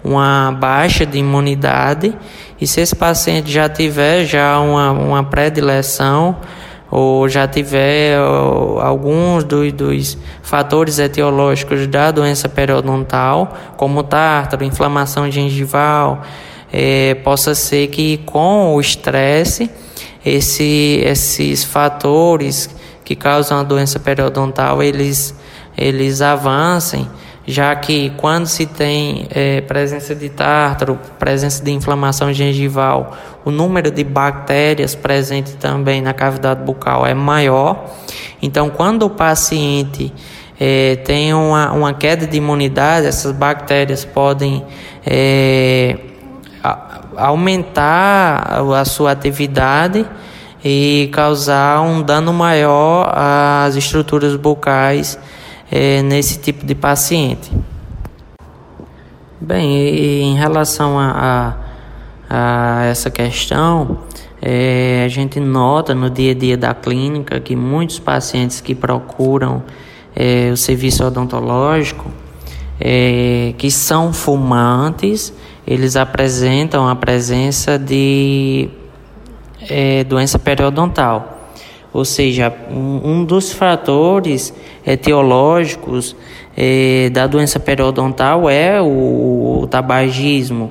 uma 0.07 0.53
baixa 0.53 1.05
de 1.05 1.19
imunidade 1.19 2.17
e 2.61 2.67
se 2.67 2.81
esse 2.81 2.95
paciente 2.95 3.51
já 3.51 3.69
tiver 3.69 4.25
já 4.25 4.61
uma, 4.61 4.93
uma 4.93 5.25
predileção 5.25 6.37
ou 6.89 7.29
já 7.29 7.49
tiver 7.49 8.17
alguns 8.17 9.43
dos, 9.43 9.73
dos 9.73 10.19
fatores 10.43 11.01
etiológicos 11.01 11.87
da 11.89 12.13
doença 12.13 12.49
periodontal, 12.49 13.53
como 13.77 14.05
tártaro, 14.05 14.65
inflamação 14.65 15.29
gengival, 15.29 16.23
é, 16.73 17.15
possa 17.17 17.55
ser 17.57 17.89
que 17.89 18.19
com 18.19 18.75
o 18.75 18.81
estresse 18.81 19.69
esse, 20.25 21.03
esses 21.05 21.65
fatores 21.65 22.71
que 23.05 23.17
causam 23.17 23.59
a 23.59 23.63
doença 23.65 23.99
periodontal 23.99 24.83
eles, 24.83 25.35
eles 25.77 26.21
avancem 26.21 27.09
já 27.47 27.75
que 27.77 28.11
quando 28.17 28.47
se 28.47 28.67
tem 28.67 29.29
é, 29.31 29.61
presença 29.61 30.15
de 30.15 30.29
tártaro, 30.29 30.99
presença 31.19 31.63
de 31.63 31.71
inflamação 31.71 32.33
gengival, 32.33 33.17
o 33.45 33.51
número 33.53 33.91
de 33.91 34.03
bactérias 34.03 34.97
presente 34.97 35.55
também 35.55 36.03
na 36.03 36.13
cavidade 36.13 36.65
bucal 36.65 37.07
é 37.07 37.15
maior. 37.15 37.95
Então, 38.43 38.69
quando 38.69 39.05
o 39.05 39.11
paciente 39.11 40.13
é, 40.59 40.97
tem 40.97 41.33
uma, 41.33 41.71
uma 41.73 41.95
queda 41.95 42.27
de 42.27 42.37
imunidade, 42.37 43.07
essas 43.07 43.31
bactérias 43.31 44.05
podem 44.05 44.65
é, 45.07 45.97
aumentar 47.17 48.61
a 48.61 48.85
sua 48.85 49.13
atividade 49.13 50.05
e 50.65 51.09
causar 51.13 51.81
um 51.81 52.03
dano 52.03 52.33
maior 52.33 53.13
às 53.15 53.77
estruturas 53.77 54.35
bucais 54.35 55.17
é, 55.71 56.03
nesse 56.03 56.39
tipo 56.39 56.65
de 56.65 56.75
paciente. 56.75 57.51
Bem, 59.41 60.23
em 60.23 60.37
relação 60.37 60.99
a, 60.99 61.57
a 62.29 62.85
essa 62.85 63.11
questão, 63.11 63.99
é, 64.41 65.03
a 65.05 65.09
gente 65.09 65.41
nota 65.41 65.95
no 65.95 66.09
dia 66.09 66.33
a 66.33 66.35
dia 66.35 66.57
da 66.57 66.75
clínica 66.75 67.41
que 67.41 67.57
muitos 67.57 67.99
pacientes 67.99 68.61
que 68.61 68.75
procuram 68.75 69.63
é, 70.15 70.51
o 70.51 70.57
serviço 70.57 71.05
odontológico, 71.05 72.11
é, 72.81 73.55
que 73.59 73.71
são 73.71 74.13
fumantes, 74.13 75.33
eles 75.67 75.97
apresentam 75.97 76.89
a 76.89 76.95
presença 76.95 77.79
de 77.79 78.69
é, 79.69 80.05
doença 80.05 80.39
periodontal. 80.39 81.36
Ou 81.97 82.05
seja, 82.05 82.53
um, 82.71 83.01
um 83.11 83.25
dos 83.25 83.53
fatores 83.53 84.53
etiológicos 84.87 86.15
é, 86.55 87.09
da 87.09 87.27
doença 87.27 87.59
periodontal 87.59 88.51
é 88.51 88.83
o, 88.83 89.63
o 89.63 89.67
tabagismo, 89.67 90.71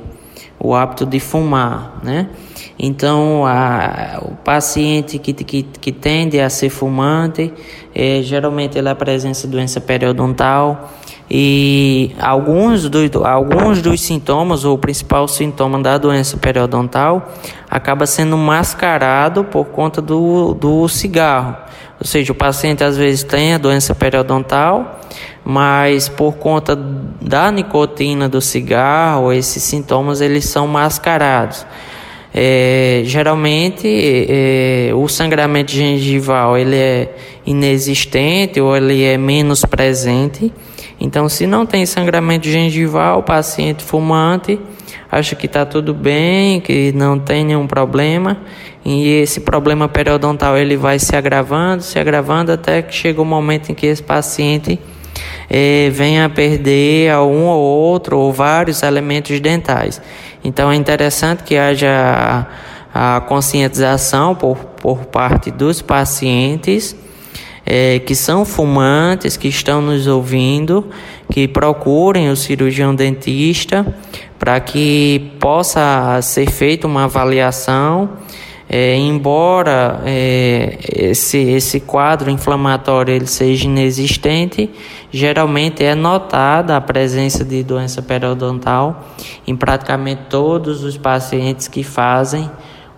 o 0.60 0.76
hábito 0.76 1.04
de 1.04 1.20
fumar, 1.20 2.00
né? 2.04 2.30
Então, 2.78 3.44
a, 3.44 4.20
o 4.22 4.36
paciente 4.36 5.18
que, 5.18 5.34
que, 5.34 5.64
que 5.64 5.92
tende 5.92 6.40
a 6.40 6.48
ser 6.48 6.70
fumante, 6.70 7.52
é, 7.96 8.22
geralmente 8.22 8.78
ele 8.78 8.90
apresenta 8.90 9.48
doença 9.48 9.82
periodontal 9.82 10.94
e 11.30 12.16
alguns, 12.20 12.88
do, 12.88 13.26
alguns 13.26 13.82
dos 13.82 14.02
sintomas, 14.02 14.64
ou 14.64 14.76
o 14.76 14.78
principal 14.78 15.28
sintoma 15.28 15.82
da 15.82 15.98
doença 15.98 16.38
periodontal, 16.38 17.34
acaba 17.70 18.06
sendo 18.06 18.38
mascarado 18.38 19.44
por 19.44 19.66
conta 19.66 20.02
do, 20.02 20.54
do 20.54 20.88
cigarro. 20.88 21.58
Ou 22.00 22.06
seja, 22.06 22.32
o 22.32 22.36
paciente 22.36 22.84
às 22.84 22.98
vezes 22.98 23.24
tem 23.24 23.54
a 23.54 23.58
doença 23.58 23.96
periodontal, 23.96 25.00
mas 25.44 26.10
por 26.10 26.34
conta 26.34 26.76
da 26.76 27.50
nicotina 27.52 28.30
do 28.30 28.42
cigarro, 28.42 29.32
esses 29.32 29.64
sintomas 29.64 30.22
eles 30.22 30.46
são 30.46 30.68
mascarados. 30.68 31.66
É, 32.38 33.02
geralmente 33.06 33.88
é, 33.88 34.92
o 34.94 35.08
sangramento 35.08 35.72
gengival 35.72 36.58
ele 36.58 36.76
é 36.76 37.16
inexistente 37.46 38.60
ou 38.60 38.76
ele 38.76 39.04
é 39.04 39.18
menos 39.18 39.62
presente. 39.62 40.52
Então, 41.06 41.30
se 41.30 41.46
não 41.46 41.68
tem 41.68 41.86
sangramento 41.86 42.50
gengival, 42.50 43.20
o 43.20 43.24
paciente 43.24 43.84
fumante 43.84 44.60
acha 45.12 45.36
que 45.36 45.46
está 45.46 45.64
tudo 45.64 45.94
bem, 45.94 46.60
que 46.60 46.92
não 46.94 47.20
tem 47.20 47.46
nenhum 47.46 47.68
problema, 47.68 48.38
e 48.84 49.08
esse 49.20 49.42
problema 49.42 49.88
periodontal 49.88 50.58
ele 50.58 50.76
vai 50.76 50.98
se 50.98 51.16
agravando, 51.16 51.84
se 51.84 52.00
agravando 52.00 52.52
até 52.52 52.82
que 52.82 52.96
chega 52.96 53.22
o 53.22 53.26
momento 53.26 53.72
em 53.72 53.76
que 53.76 53.86
esse 53.86 54.02
paciente 54.02 54.80
é, 55.48 55.92
venha 55.92 56.26
a 56.26 56.30
perder 56.30 57.16
um 57.18 57.46
ou 57.46 57.62
outro 57.62 58.18
ou 58.18 58.34
vários 58.34 58.82
elementos 58.82 59.40
dentais. 59.40 60.02
Então 60.44 60.72
é 60.72 60.76
interessante 60.76 61.44
que 61.44 61.56
haja 61.56 62.48
a, 62.92 63.22
conscientização 63.22 64.34
por, 64.34 64.58
por 64.58 65.06
parte 65.06 65.52
dos 65.52 65.84
pacientes 65.84 66.96
é, 67.66 68.00
que 68.00 68.14
são 68.14 68.46
fumantes, 68.46 69.36
que 69.36 69.48
estão 69.48 69.82
nos 69.82 70.06
ouvindo, 70.06 70.86
que 71.32 71.48
procurem 71.48 72.30
o 72.30 72.36
cirurgião 72.36 72.94
dentista 72.94 73.86
para 74.38 74.60
que 74.60 75.32
possa 75.40 76.20
ser 76.22 76.50
feita 76.50 76.86
uma 76.86 77.06
avaliação. 77.06 78.10
É, 78.68 78.96
embora 78.96 80.02
é, 80.06 80.80
esse, 80.92 81.38
esse 81.38 81.80
quadro 81.80 82.32
inflamatório 82.32 83.14
ele 83.14 83.28
seja 83.28 83.66
inexistente, 83.66 84.72
geralmente 85.12 85.84
é 85.84 85.94
notada 85.94 86.76
a 86.76 86.82
presença 86.82 87.46
de 87.46 87.62
doença 87.62 88.02
periodontal 88.02 89.08
em 89.46 89.56
praticamente 89.56 90.24
todos 90.30 90.84
os 90.84 90.98
pacientes 90.98 91.68
que 91.68 91.84
fazem 91.84 92.50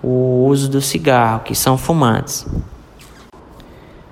o 0.01 0.45
uso 0.47 0.69
do 0.69 0.79
cigarro, 0.79 1.41
que 1.41 1.53
são 1.53 1.77
fumantes. 1.77 2.45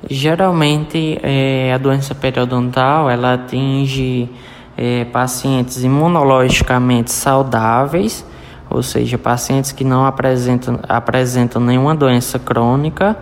Geralmente 0.09 1.19
é, 1.23 1.73
a 1.73 1.77
doença 1.77 2.13
periodontal 2.13 3.10
ela 3.10 3.34
atinge 3.34 4.30
é, 4.77 5.06
pacientes 5.06 5.84
imunologicamente 5.84 7.12
saudáveis, 7.12 8.25
ou 8.69 8.84
seja, 8.84 9.17
pacientes 9.17 9.71
que 9.71 9.84
não 9.84 10.06
apresentam, 10.06 10.80
apresentam 10.88 11.62
nenhuma 11.62 11.95
doença 11.95 12.38
crônica 12.38 13.15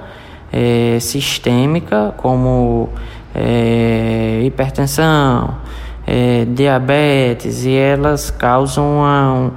é, 0.51 0.99
sistêmica, 0.99 2.13
como 2.17 2.89
é, 3.34 4.41
hipertensão, 4.45 5.55
é, 6.05 6.45
diabetes, 6.45 7.65
e 7.65 7.73
elas 7.73 8.29
causam, 8.29 8.97
uma, 8.97 9.34
um, 9.34 9.51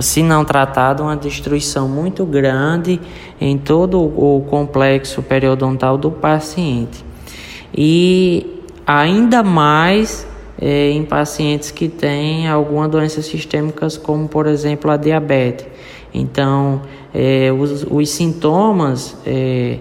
se 0.00 0.22
não 0.22 0.44
tratado, 0.44 1.02
uma 1.02 1.16
destruição 1.16 1.88
muito 1.88 2.24
grande 2.24 3.00
em 3.40 3.56
todo 3.56 4.00
o 4.00 4.44
complexo 4.48 5.22
periodontal 5.22 5.96
do 5.96 6.10
paciente. 6.10 7.04
E 7.74 8.62
ainda 8.86 9.42
mais 9.42 10.26
é, 10.60 10.90
em 10.90 11.04
pacientes 11.04 11.70
que 11.70 11.88
têm 11.88 12.48
alguma 12.48 12.88
doença 12.88 13.22
sistêmica, 13.22 13.86
como 14.02 14.28
por 14.28 14.46
exemplo 14.46 14.90
a 14.90 14.96
diabetes. 14.96 15.66
Então, 16.12 16.82
é, 17.14 17.52
os, 17.52 17.86
os 17.88 18.10
sintomas 18.10 19.16
é, 19.26 19.78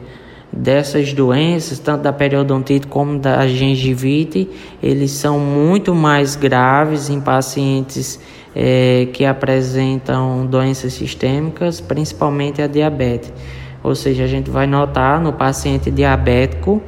dessas 0.52 1.13
doenças, 1.13 1.80
tanto 1.80 2.04
da 2.04 2.13
periodontite 2.13 2.88
como 2.88 3.20
da 3.20 3.48
gengivite, 3.48 4.50
eles 4.82 5.12
são 5.12 5.39
muito 5.39 5.93
mais 5.93 6.36
graves 6.36 7.10
em 7.10 7.20
pacientes 7.20 8.20
é, 8.60 9.08
que 9.13 9.24
apresentam 9.24 10.43
doenças 10.48 10.93
sistêmicas, 10.93 11.80
principalmente 11.80 12.60
a 12.60 12.65
diabetes. 12.65 13.32
Ou 13.84 13.93
seja, 13.93 14.24
a 14.24 14.28
gente 14.28 14.50
vai 14.50 14.65
notar 14.65 15.22
no 15.22 15.32
paciente 15.32 15.91
diabético 15.91 16.82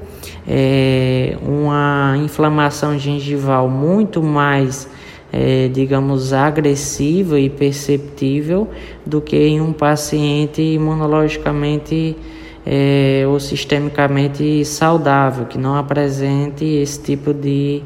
é, 0.47 1.38
uma 1.43 2.15
inflamação 2.17 2.97
gengival 2.97 3.69
muito 3.69 4.23
mais, 4.23 4.89
é, 5.32 5.67
digamos, 5.67 6.34
agressiva 6.34 7.39
e 7.39 7.51
perceptível 7.51 8.67
do 9.05 9.21
que 9.21 9.38
em 9.38 9.62
um 9.62 9.71
paciente 9.71 10.63
imunologicamente 10.63 12.17
é, 12.65 13.25
ou 13.27 13.39
sistemicamente 13.39 14.65
saudável, 14.65 15.45
que 15.45 15.60
não 15.60 15.75
apresente 15.75 16.65
esse 16.65 16.99
tipo 16.99 17.32
de, 17.32 17.84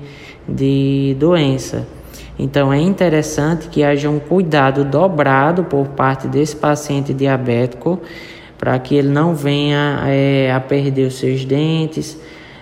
de 0.47 1.17
doença. 1.19 1.85
Então 2.37 2.73
é 2.73 2.79
interessante 2.79 3.67
que 3.67 3.83
haja 3.83 4.09
um 4.09 4.19
cuidado 4.19 4.83
dobrado 4.83 5.63
por 5.63 5.89
parte 5.89 6.27
desse 6.27 6.55
paciente 6.55 7.13
diabético 7.13 8.01
para 8.57 8.79
que 8.79 8.95
ele 8.95 9.09
não 9.09 9.35
venha 9.35 10.03
é, 10.07 10.51
a 10.51 10.59
perder 10.59 11.07
os 11.07 11.15
seus 11.15 11.43
dentes, 11.43 12.17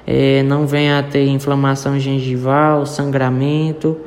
é, 0.06 0.42
não 0.44 0.66
venha 0.66 0.98
a 1.00 1.04
ter 1.04 1.28
inflamação 1.28 2.00
gengival, 2.00 2.86
sangramento. 2.86 3.98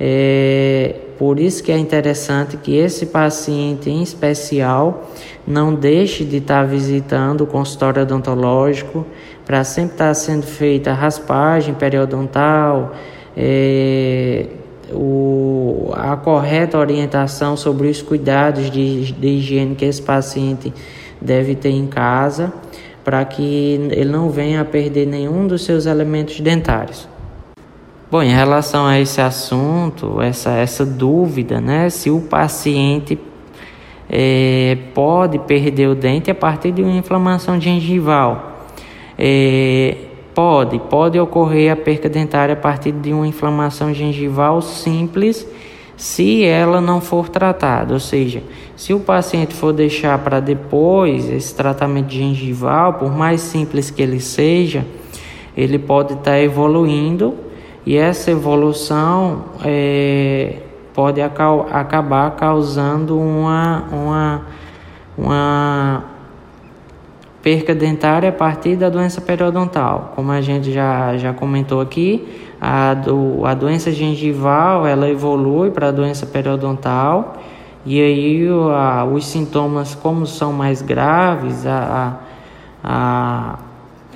É, 0.00 0.96
por 1.18 1.38
isso 1.38 1.62
que 1.62 1.70
é 1.70 1.78
interessante 1.78 2.56
que 2.56 2.76
esse 2.76 3.06
paciente 3.06 3.88
em 3.88 4.02
especial 4.02 5.10
não 5.46 5.74
deixe 5.74 6.24
de 6.24 6.38
estar 6.38 6.64
visitando 6.64 7.42
o 7.42 7.46
consultório 7.46 8.02
odontológico 8.02 9.06
para 9.44 9.62
sempre 9.62 9.92
estar 9.92 10.14
sendo 10.14 10.46
feita 10.46 10.92
raspagem 10.92 11.74
periodontal, 11.74 12.94
é, 13.36 14.46
o, 14.94 15.90
a 15.94 16.16
correta 16.16 16.78
orientação 16.78 17.56
sobre 17.56 17.88
os 17.88 18.00
cuidados 18.00 18.70
de, 18.70 19.12
de 19.12 19.28
higiene 19.28 19.74
que 19.74 19.84
esse 19.84 20.00
paciente 20.00 20.72
deve 21.20 21.54
ter 21.54 21.70
em 21.70 21.86
casa 21.86 22.52
para 23.04 23.24
que 23.24 23.88
ele 23.90 24.10
não 24.10 24.30
venha 24.30 24.62
a 24.62 24.64
perder 24.64 25.06
nenhum 25.06 25.46
dos 25.46 25.64
seus 25.64 25.84
elementos 25.84 26.40
dentários. 26.40 27.08
Bom, 28.10 28.22
em 28.22 28.32
relação 28.32 28.86
a 28.86 28.98
esse 28.98 29.20
assunto, 29.20 30.20
essa, 30.20 30.52
essa 30.52 30.86
dúvida, 30.86 31.60
né, 31.60 31.90
se 31.90 32.10
o 32.10 32.20
paciente 32.20 33.18
é, 34.08 34.78
pode 34.94 35.38
perder 35.40 35.88
o 35.88 35.94
dente 35.94 36.30
a 36.30 36.34
partir 36.34 36.72
de 36.72 36.82
uma 36.82 36.96
inflamação 36.96 37.60
gengival. 37.60 38.68
É, 39.18 39.96
pode, 40.34 40.78
pode 40.78 41.18
ocorrer 41.18 41.72
a 41.72 41.76
perca 41.76 42.08
dentária 42.08 42.54
a 42.54 42.56
partir 42.56 42.92
de 42.92 43.12
uma 43.12 43.26
inflamação 43.26 43.94
gengival 43.94 44.60
simples, 44.60 45.46
se 45.96 46.44
ela 46.44 46.80
não 46.80 47.00
for 47.00 47.28
tratada. 47.28 47.94
Ou 47.94 48.00
seja, 48.00 48.42
se 48.76 48.92
o 48.92 49.00
paciente 49.00 49.54
for 49.54 49.72
deixar 49.72 50.18
para 50.18 50.40
depois 50.40 51.30
esse 51.30 51.54
tratamento 51.54 52.12
gengival, 52.12 52.94
por 52.94 53.16
mais 53.16 53.40
simples 53.40 53.90
que 53.90 54.02
ele 54.02 54.20
seja, 54.20 54.84
ele 55.56 55.78
pode 55.78 56.14
estar 56.14 56.32
tá 56.32 56.40
evoluindo 56.40 57.34
e 57.86 57.96
essa 57.96 58.30
evolução 58.30 59.44
é, 59.64 60.56
pode 60.92 61.20
acabar 61.20 62.30
causando 62.32 63.18
uma, 63.18 63.84
uma, 63.92 64.42
uma 65.16 66.13
perca 67.44 67.74
dentária 67.74 68.30
a 68.30 68.32
partir 68.32 68.74
da 68.74 68.88
doença 68.88 69.20
periodontal. 69.20 70.14
Como 70.16 70.32
a 70.32 70.40
gente 70.40 70.72
já, 70.72 71.14
já 71.18 71.34
comentou 71.34 71.78
aqui, 71.78 72.26
a, 72.58 72.94
do, 72.94 73.44
a 73.44 73.52
doença 73.52 73.92
gengival 73.92 74.86
ela 74.86 75.10
evolui 75.10 75.70
para 75.70 75.88
a 75.88 75.90
doença 75.90 76.24
periodontal 76.24 77.34
E 77.84 78.00
aí 78.00 78.48
a, 78.48 79.04
os 79.04 79.26
sintomas, 79.26 79.94
como 79.94 80.26
são 80.26 80.54
mais 80.54 80.80
graves, 80.80 81.66
a, 81.66 82.18
a, 82.82 83.58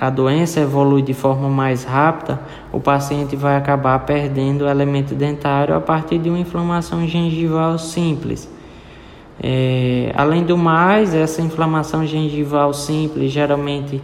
a 0.01 0.09
doença 0.09 0.61
evolui 0.61 1.03
de 1.03 1.13
forma 1.13 1.49
mais 1.49 1.83
rápida, 1.83 2.39
o 2.73 2.79
paciente 2.79 3.35
vai 3.35 3.55
acabar 3.55 3.99
perdendo 3.99 4.63
o 4.63 4.67
elemento 4.67 5.13
dentário 5.13 5.75
a 5.75 5.79
partir 5.79 6.17
de 6.17 6.29
uma 6.29 6.39
inflamação 6.39 7.05
gengival 7.05 7.77
simples. 7.77 8.49
É, 9.41 10.11
além 10.15 10.43
do 10.43 10.57
mais, 10.57 11.15
essa 11.15 11.41
inflamação 11.41 12.05
gengival 12.05 12.73
simples 12.73 13.31
geralmente 13.31 14.01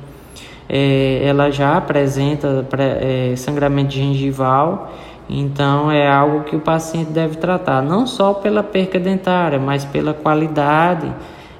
é, 0.67 1.21
ela 1.25 1.51
já 1.51 1.77
apresenta 1.77 2.65
é, 2.77 3.35
sangramento 3.35 3.93
gengival, 3.93 4.93
então 5.29 5.91
é 5.91 6.07
algo 6.07 6.43
que 6.43 6.55
o 6.55 6.59
paciente 6.59 7.11
deve 7.11 7.35
tratar, 7.37 7.81
não 7.81 8.07
só 8.07 8.33
pela 8.33 8.63
perca 8.63 8.99
dentária, 8.99 9.59
mas 9.59 9.85
pela 9.85 10.13
qualidade 10.13 11.11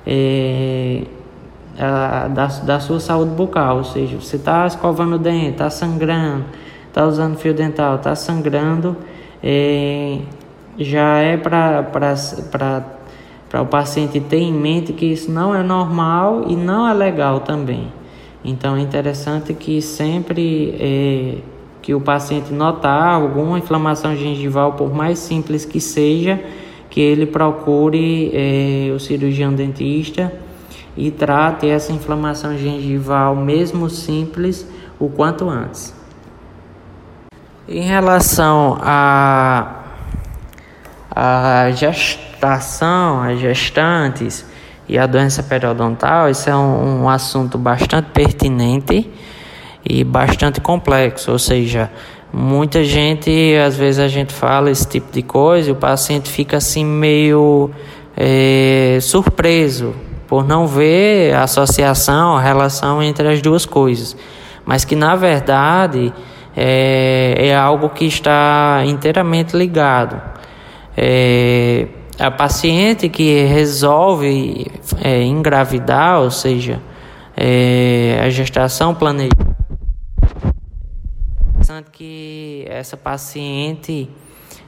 é, 0.05 1.03
a, 1.77 2.27
da, 2.27 2.47
da 2.47 2.79
sua 2.79 2.99
saúde 2.99 3.31
bucal, 3.31 3.77
ou 3.77 3.83
seja, 3.83 4.15
você 4.15 4.37
está 4.37 4.65
escovando 4.65 5.15
o 5.15 5.19
dente, 5.19 5.51
está 5.51 5.69
sangrando, 5.69 6.45
está 6.87 7.05
usando 7.05 7.37
fio 7.37 7.53
dental, 7.53 7.95
está 7.95 8.15
sangrando, 8.15 8.95
é, 9.43 10.19
já 10.77 11.17
é 11.19 11.37
para 11.37 11.83
para 13.49 13.61
o 13.61 13.65
paciente 13.65 14.19
ter 14.19 14.39
em 14.39 14.53
mente 14.53 14.93
que 14.93 15.05
isso 15.05 15.31
não 15.31 15.55
é 15.55 15.63
normal 15.63 16.45
e 16.47 16.55
não 16.55 16.87
é 16.87 16.93
legal 16.93 17.39
também. 17.39 17.91
Então 18.43 18.75
é 18.75 18.81
interessante 18.81 19.53
que 19.53 19.81
sempre 19.81 20.75
é, 20.79 21.37
que 21.81 21.93
o 21.93 22.01
paciente 22.01 22.51
notar 22.51 23.13
alguma 23.13 23.57
inflamação 23.57 24.15
gengival, 24.15 24.73
por 24.73 24.93
mais 24.93 25.19
simples 25.19 25.65
que 25.65 25.79
seja, 25.79 26.43
que 26.89 26.99
ele 26.99 27.25
procure 27.25 28.31
é, 28.33 28.91
o 28.91 28.99
cirurgião 28.99 29.53
dentista 29.53 30.31
e 30.97 31.11
trate 31.11 31.67
essa 31.67 31.91
inflamação 31.91 32.57
gengival, 32.57 33.35
mesmo 33.35 33.89
simples, 33.89 34.67
o 34.99 35.09
quanto 35.09 35.49
antes. 35.49 35.93
Em 37.67 37.81
relação 37.81 38.77
a, 38.81 39.83
a 41.09 41.71
gestão 41.71 42.24
gestação, 42.35 43.21
as 43.23 43.39
gestantes 43.39 44.45
e 44.87 44.97
a 44.97 45.07
doença 45.07 45.41
periodontal, 45.41 46.29
isso 46.29 46.49
é 46.49 46.55
um, 46.55 47.03
um 47.03 47.09
assunto 47.09 47.57
bastante 47.57 48.09
pertinente 48.11 49.09
e 49.83 50.03
bastante 50.03 50.61
complexo, 50.61 51.31
ou 51.31 51.39
seja, 51.39 51.89
muita 52.31 52.83
gente, 52.83 53.55
às 53.65 53.75
vezes 53.75 53.99
a 53.99 54.07
gente 54.07 54.33
fala 54.33 54.69
esse 54.69 54.87
tipo 54.87 55.11
de 55.11 55.23
coisa 55.23 55.69
e 55.69 55.71
o 55.71 55.75
paciente 55.75 56.29
fica 56.29 56.57
assim 56.57 56.85
meio 56.85 57.71
é, 58.15 58.99
surpreso 59.01 59.95
por 60.27 60.45
não 60.45 60.67
ver 60.67 61.33
a 61.33 61.43
associação, 61.43 62.35
a 62.35 62.41
relação 62.41 63.01
entre 63.01 63.27
as 63.27 63.41
duas 63.41 63.65
coisas, 63.65 64.15
mas 64.65 64.83
que 64.83 64.95
na 64.95 65.15
verdade 65.15 66.13
é, 66.55 67.35
é 67.37 67.55
algo 67.55 67.89
que 67.89 68.05
está 68.05 68.83
inteiramente 68.85 69.55
ligado. 69.55 70.21
É, 70.97 71.87
a 72.17 72.31
paciente 72.31 73.09
que 73.09 73.43
resolve 73.43 74.71
é, 75.01 75.21
engravidar, 75.23 76.19
ou 76.21 76.31
seja, 76.31 76.81
é, 77.35 78.19
a 78.23 78.29
gestação 78.29 78.95
planejada, 78.95 79.55
interessante 81.65 81.89
que 81.91 82.65
essa 82.69 82.95
paciente, 82.95 84.09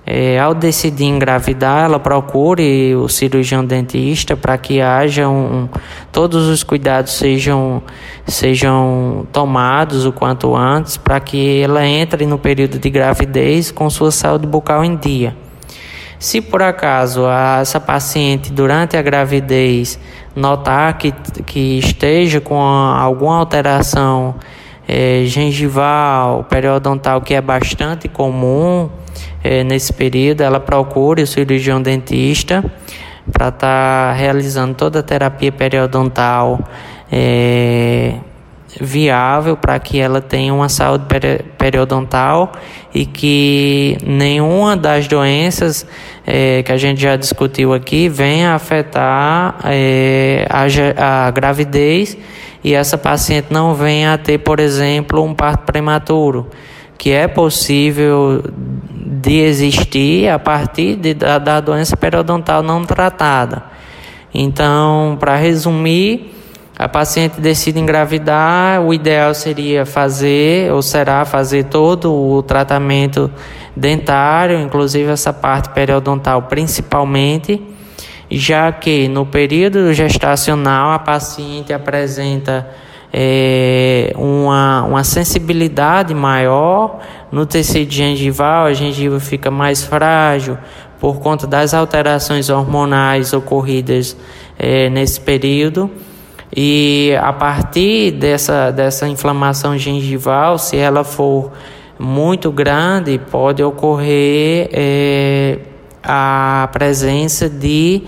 é, 0.05 0.39
ao 0.39 0.53
decidir 0.53 1.05
engravidar, 1.05 1.86
ela 1.86 1.99
procure 1.99 2.95
o 2.95 3.07
cirurgião 3.07 3.63
dentista 3.63 4.36
para 4.36 4.57
que 4.57 4.81
haja 4.81 5.29
um, 5.29 5.69
todos 6.12 6.47
os 6.47 6.63
cuidados 6.63 7.13
sejam, 7.13 7.81
sejam 8.25 9.27
tomados 9.31 10.05
o 10.05 10.12
quanto 10.12 10.55
antes, 10.55 10.97
para 10.97 11.19
que 11.19 11.62
ela 11.62 11.86
entre 11.86 12.25
no 12.25 12.38
período 12.38 12.79
de 12.79 12.89
gravidez 12.89 13.71
com 13.71 13.89
sua 13.89 14.12
saúde 14.12 14.47
bucal 14.47 14.83
em 14.83 14.97
dia. 14.97 15.46
Se 16.19 16.41
por 16.41 16.63
acaso 16.63 17.25
essa 17.62 17.80
paciente 17.80 18.51
durante 18.51 18.97
a 18.97 19.01
gravidez 19.01 19.99
notar 20.36 20.97
que, 20.97 21.12
que 21.45 21.77
esteja 21.80 22.41
com 22.41 22.60
alguma 22.60 23.38
alteração 23.38 24.36
é, 24.88 25.23
gengival, 25.25 26.43
periodontal, 26.45 27.21
que 27.21 27.34
é 27.34 27.41
bastante 27.41 28.08
comum 28.08 28.89
é, 29.43 29.63
nesse 29.63 29.93
período, 29.93 30.41
ela 30.41 30.60
procure 30.60 31.21
o 31.21 31.27
cirurgião 31.27 31.82
dentista 31.82 32.63
para 33.32 33.49
estar 33.49 34.10
tá 34.10 34.13
realizando 34.13 34.73
toda 34.73 34.99
a 34.99 35.03
terapia 35.03 35.51
periodontal. 35.51 36.60
É, 37.12 38.15
viável 38.79 39.57
para 39.57 39.77
que 39.79 39.99
ela 39.99 40.21
tenha 40.21 40.53
uma 40.53 40.69
saúde 40.69 41.05
periodontal 41.57 42.51
e 42.93 43.05
que 43.05 43.97
nenhuma 44.05 44.77
das 44.77 45.07
doenças 45.07 45.85
é, 46.25 46.63
que 46.63 46.71
a 46.71 46.77
gente 46.77 47.01
já 47.01 47.15
discutiu 47.15 47.73
aqui 47.73 48.07
venha 48.07 48.53
afetar 48.53 49.59
é, 49.65 50.45
a, 50.49 51.27
a 51.27 51.31
gravidez 51.31 52.17
e 52.63 52.73
essa 52.73 52.97
paciente 52.97 53.47
não 53.49 53.73
venha 53.73 54.13
a 54.13 54.17
ter, 54.17 54.39
por 54.39 54.59
exemplo, 54.59 55.23
um 55.23 55.33
parto 55.33 55.65
prematuro, 55.65 56.47
que 56.97 57.11
é 57.11 57.27
possível 57.27 58.43
de 58.93 59.39
existir 59.39 60.27
a 60.29 60.37
partir 60.37 60.95
de, 60.95 61.13
da, 61.13 61.37
da 61.37 61.59
doença 61.61 61.95
periodontal 61.95 62.61
não 62.61 62.83
tratada. 62.83 63.63
Então, 64.33 65.15
para 65.19 65.35
resumir, 65.35 66.37
a 66.79 66.87
paciente 66.87 67.41
decide 67.41 67.79
engravidar, 67.79 68.81
o 68.81 68.93
ideal 68.93 69.33
seria 69.33 69.83
fazer, 69.83 70.71
ou 70.71 70.83
será 70.83 71.25
fazer 71.25 71.63
todo 71.65 72.13
o 72.13 72.43
tratamento 72.43 73.31
dentário, 73.75 74.59
inclusive 74.59 75.09
essa 75.09 75.33
parte 75.33 75.69
periodontal 75.69 76.43
principalmente, 76.43 77.59
já 78.29 78.71
que 78.71 79.07
no 79.07 79.25
período 79.25 79.91
gestacional 79.91 80.91
a 80.91 80.99
paciente 80.99 81.73
apresenta 81.73 82.67
é, 83.11 84.13
uma, 84.15 84.83
uma 84.83 85.03
sensibilidade 85.03 86.13
maior 86.13 86.99
no 87.31 87.47
tecido 87.47 87.91
gengival, 87.91 88.65
a 88.65 88.73
gengiva 88.73 89.19
fica 89.19 89.49
mais 89.49 89.83
frágil 89.83 90.55
por 90.99 91.19
conta 91.19 91.47
das 91.47 91.73
alterações 91.73 92.51
hormonais 92.51 93.33
ocorridas 93.33 94.15
é, 94.59 94.91
nesse 94.91 95.19
período. 95.19 95.89
E 96.55 97.13
a 97.21 97.33
partir 97.33 98.12
dessa, 98.12 98.71
dessa 98.71 99.07
inflamação 99.07 99.77
gengival, 99.77 100.57
se 100.57 100.77
ela 100.77 101.03
for 101.03 101.51
muito 101.99 102.51
grande, 102.51 103.19
pode 103.19 103.62
ocorrer 103.63 104.69
é, 104.71 105.60
a 106.03 106.69
presença 106.71 107.49
de 107.49 108.03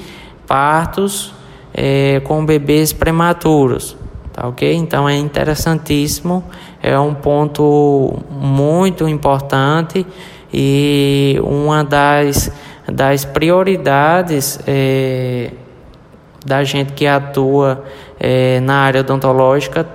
partos 0.47 1.33
é, 1.73 2.21
com 2.23 2.45
bebês 2.45 2.93
prematuros. 2.93 3.97
Tá 4.31 4.47
ok? 4.47 4.73
Então 4.73 5.09
é 5.09 5.15
interessantíssimo, 5.15 6.43
é 6.81 6.97
um 6.97 7.13
ponto 7.13 8.19
muito 8.31 9.07
importante 9.07 10.05
e 10.53 11.37
uma 11.43 11.83
das, 11.83 12.51
das 12.87 13.25
prioridades 13.25 14.59
é, 14.65 15.51
da 16.45 16.63
gente 16.63 16.93
que 16.93 17.05
atua 17.05 17.83
é, 18.19 18.59
na 18.59 18.75
área 18.75 19.01
odontológica 19.01 19.87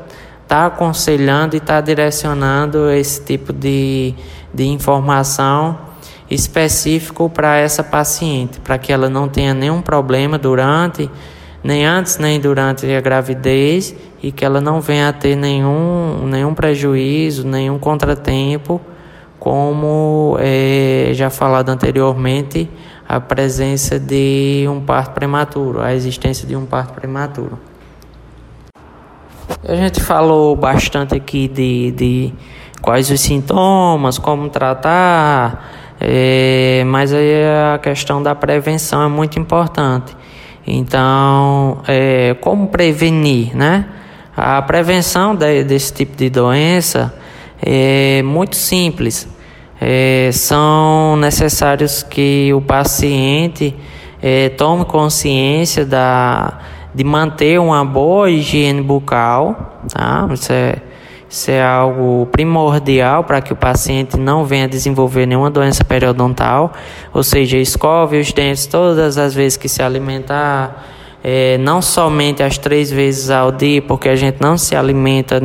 está 0.42 0.66
aconselhando 0.66 1.56
e 1.56 1.58
está 1.58 1.80
direcionando 1.80 2.90
esse 2.90 3.22
tipo 3.22 3.52
de, 3.52 4.14
de 4.52 4.66
informação 4.66 5.78
específico 6.30 7.28
para 7.28 7.56
essa 7.58 7.82
paciente, 7.82 8.60
para 8.60 8.78
que 8.78 8.92
ela 8.92 9.08
não 9.08 9.28
tenha 9.28 9.52
nenhum 9.52 9.82
problema 9.82 10.38
durante, 10.38 11.10
nem 11.62 11.84
antes 11.84 12.18
nem 12.18 12.38
durante 12.40 12.90
a 12.92 13.00
gravidez 13.00 13.94
e 14.22 14.32
que 14.32 14.44
ela 14.44 14.60
não 14.60 14.80
venha 14.80 15.08
a 15.08 15.12
ter 15.12 15.36
nenhum, 15.36 16.26
nenhum 16.26 16.54
prejuízo, 16.54 17.46
nenhum 17.46 17.78
contratempo, 17.78 18.80
como 19.38 20.36
é, 20.40 21.10
já 21.12 21.28
falado 21.28 21.68
anteriormente, 21.68 22.70
a 23.06 23.20
presença 23.20 23.98
de 23.98 24.64
um 24.68 24.80
parto 24.80 25.12
prematuro, 25.12 25.80
a 25.80 25.94
existência 25.94 26.48
de 26.48 26.56
um 26.56 26.64
parto 26.64 26.94
prematuro. 26.94 27.58
A 29.66 29.74
gente 29.74 30.00
falou 30.00 30.54
bastante 30.54 31.14
aqui 31.14 31.48
de, 31.48 31.90
de 31.92 32.34
quais 32.82 33.10
os 33.10 33.20
sintomas, 33.20 34.18
como 34.18 34.48
tratar, 34.48 35.96
é, 36.00 36.82
mas 36.86 37.12
aí 37.12 37.44
a 37.74 37.78
questão 37.78 38.22
da 38.22 38.34
prevenção 38.34 39.02
é 39.02 39.08
muito 39.08 39.38
importante. 39.38 40.14
Então, 40.66 41.82
é, 41.86 42.36
como 42.40 42.68
prevenir, 42.68 43.56
né? 43.56 43.86
A 44.36 44.60
prevenção 44.62 45.34
de, 45.34 45.62
desse 45.64 45.92
tipo 45.92 46.16
de 46.16 46.28
doença 46.28 47.14
é 47.62 48.22
muito 48.22 48.56
simples. 48.56 49.28
É, 49.80 50.30
são 50.32 51.16
necessários 51.16 52.02
que 52.02 52.52
o 52.54 52.60
paciente 52.60 53.74
é, 54.22 54.48
tome 54.50 54.84
consciência 54.84 55.84
da, 55.84 56.58
de 56.94 57.02
manter 57.02 57.58
uma 57.58 57.84
boa 57.84 58.30
higiene 58.30 58.80
bucal, 58.80 59.80
tá? 59.92 60.28
Isso 60.32 60.52
é, 60.52 60.76
isso 61.28 61.50
é 61.50 61.60
algo 61.60 62.26
primordial 62.30 63.24
para 63.24 63.40
que 63.40 63.52
o 63.52 63.56
paciente 63.56 64.16
não 64.16 64.44
venha 64.44 64.68
desenvolver 64.68 65.26
nenhuma 65.26 65.50
doença 65.50 65.84
periodontal, 65.84 66.72
ou 67.12 67.24
seja, 67.24 67.58
escove 67.58 68.18
os 68.18 68.32
dentes 68.32 68.66
todas 68.66 69.18
as 69.18 69.34
vezes 69.34 69.56
que 69.56 69.68
se 69.68 69.82
alimentar, 69.82 70.86
é, 71.24 71.58
não 71.58 71.82
somente 71.82 72.42
as 72.42 72.58
três 72.58 72.92
vezes 72.92 73.30
ao 73.30 73.50
dia, 73.50 73.82
porque 73.82 74.08
a 74.08 74.14
gente 74.14 74.36
não 74.40 74.56
se 74.56 74.76
alimenta 74.76 75.42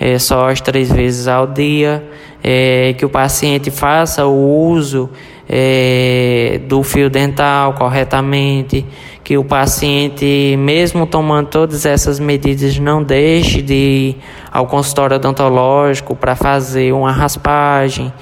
é, 0.00 0.18
só 0.18 0.48
as 0.48 0.60
três 0.60 0.90
vezes 0.90 1.28
ao 1.28 1.46
dia, 1.46 2.02
é, 2.42 2.94
que 2.96 3.04
o 3.04 3.08
paciente 3.08 3.70
faça 3.70 4.24
o 4.24 4.68
uso 4.70 5.10
é, 5.48 6.60
do 6.68 6.82
fio 6.82 7.10
dental 7.10 7.74
corretamente, 7.74 8.86
que 9.26 9.36
o 9.36 9.42
paciente, 9.42 10.54
mesmo 10.56 11.04
tomando 11.04 11.48
todas 11.48 11.84
essas 11.84 12.20
medidas, 12.20 12.78
não 12.78 13.02
deixe 13.02 13.60
de 13.60 13.74
ir 13.74 14.16
ao 14.52 14.68
consultório 14.68 15.16
odontológico 15.16 16.14
para 16.14 16.36
fazer 16.36 16.92
uma 16.92 17.10
raspagem, 17.10 18.12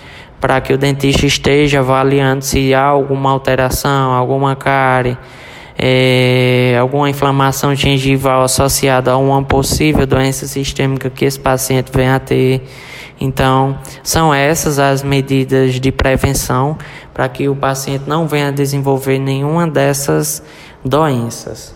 para 0.41 0.63
que 0.63 0.73
o 0.73 0.79
dentista 0.79 1.27
esteja 1.27 1.81
avaliando 1.81 2.43
se 2.43 2.73
há 2.73 2.87
alguma 2.87 3.31
alteração, 3.31 4.13
alguma 4.13 4.57
cárie 4.57 5.19
é, 5.77 6.77
alguma 6.81 7.11
inflamação 7.11 7.75
gengival 7.75 8.43
associada 8.43 9.13
a 9.13 9.17
uma 9.17 9.43
possível 9.43 10.07
doença 10.07 10.47
sistêmica 10.47 11.11
que 11.11 11.25
esse 11.25 11.39
paciente 11.39 11.91
venha 11.93 12.17
a 12.17 12.21
ter. 12.21 12.63
Então, 13.21 13.79
são 14.03 14.35
essas 14.35 14.79
as 14.79 15.03
medidas 15.03 15.75
de 15.81 15.93
prevenção 15.93 16.77
para 17.15 17.29
que 17.29 17.49
o 17.49 17.55
paciente 17.55 18.05
não 18.09 18.27
venha 18.27 18.51
desenvolver 18.51 19.19
nenhuma 19.21 19.67
dessas 19.69 20.43
doenças. 20.85 21.75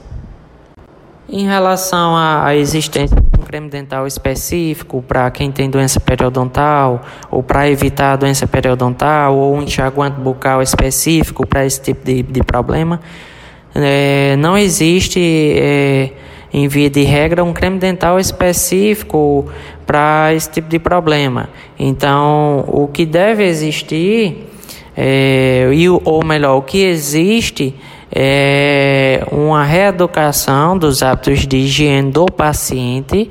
Em 1.31 1.46
relação 1.46 2.16
à 2.16 2.57
existência 2.57 3.14
de 3.14 3.40
um 3.40 3.44
creme 3.44 3.68
dental 3.68 4.07
específico 4.07 5.05
para 5.07 5.31
quem 5.31 5.53
tem 5.53 5.70
doença 5.70 6.01
periodontal, 6.01 7.03
ou 7.31 7.42
para 7.42 7.70
evitar 7.70 8.14
a 8.14 8.16
doença 8.16 8.46
periodontal, 8.46 9.37
ou 9.37 9.55
um 9.55 9.62
enxaguante 9.62 10.18
bucal 10.18 10.62
específico 10.62 11.46
para 11.46 11.64
esse 11.64 11.81
tipo 11.83 12.05
de, 12.05 12.22
de 12.22 12.42
problema, 12.42 13.01
é, 13.74 14.37
não 14.38 14.57
existe, 14.57 15.20
é, 15.20 16.12
em 16.53 16.66
via 16.66 16.88
de 16.88 17.03
regra, 17.03 17.44
um 17.44 17.53
creme 17.53 17.79
dental 17.79 18.18
específico 18.18 19.46
para 19.87 20.33
esse 20.35 20.51
tipo 20.51 20.68
de 20.68 20.79
problema. 20.79 21.51
Então, 21.79 22.64
o 22.66 22.88
que 22.88 23.05
deve 23.05 23.44
existir, 23.44 24.48
é, 25.00 25.70
e, 25.72 25.88
ou 25.88 26.24
melhor, 26.24 26.56
o 26.56 26.62
que 26.62 26.82
existe 26.82 27.72
é 28.11 29.24
uma 29.30 29.62
reeducação 29.62 30.76
dos 30.76 31.04
hábitos 31.04 31.46
de 31.46 31.58
higiene 31.58 32.11
do 32.11 32.26
paciente. 32.26 33.30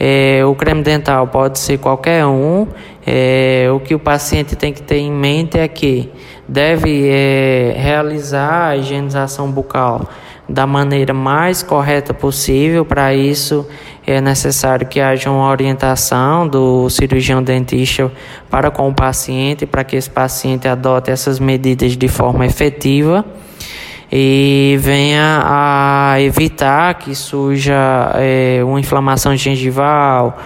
É, 0.00 0.42
o 0.46 0.54
creme 0.54 0.82
dental 0.82 1.26
pode 1.26 1.58
ser 1.58 1.78
qualquer 1.78 2.24
um. 2.24 2.66
É, 3.06 3.68
o 3.70 3.78
que 3.78 3.94
o 3.94 3.98
paciente 3.98 4.56
tem 4.56 4.72
que 4.72 4.80
ter 4.80 4.96
em 5.00 5.12
mente 5.12 5.58
é 5.58 5.68
que 5.68 6.08
deve 6.48 7.06
é, 7.06 7.74
realizar 7.76 8.68
a 8.70 8.76
higienização 8.78 9.50
bucal 9.50 10.08
da 10.52 10.66
maneira 10.66 11.14
mais 11.14 11.62
correta 11.62 12.12
possível. 12.12 12.84
Para 12.84 13.14
isso, 13.14 13.66
é 14.06 14.20
necessário 14.20 14.86
que 14.86 15.00
haja 15.00 15.30
uma 15.30 15.48
orientação 15.48 16.46
do 16.46 16.90
cirurgião 16.90 17.42
dentista 17.42 18.12
para 18.50 18.70
com 18.70 18.88
o 18.88 18.94
paciente, 18.94 19.64
para 19.64 19.82
que 19.82 19.96
esse 19.96 20.10
paciente 20.10 20.68
adote 20.68 21.10
essas 21.10 21.40
medidas 21.40 21.96
de 21.96 22.08
forma 22.08 22.44
efetiva 22.44 23.24
e 24.14 24.76
venha 24.78 25.42
a 25.42 26.20
evitar 26.20 26.94
que 26.94 27.14
surja 27.14 28.12
é, 28.16 28.60
uma 28.62 28.78
inflamação 28.78 29.34
gengival, 29.34 30.38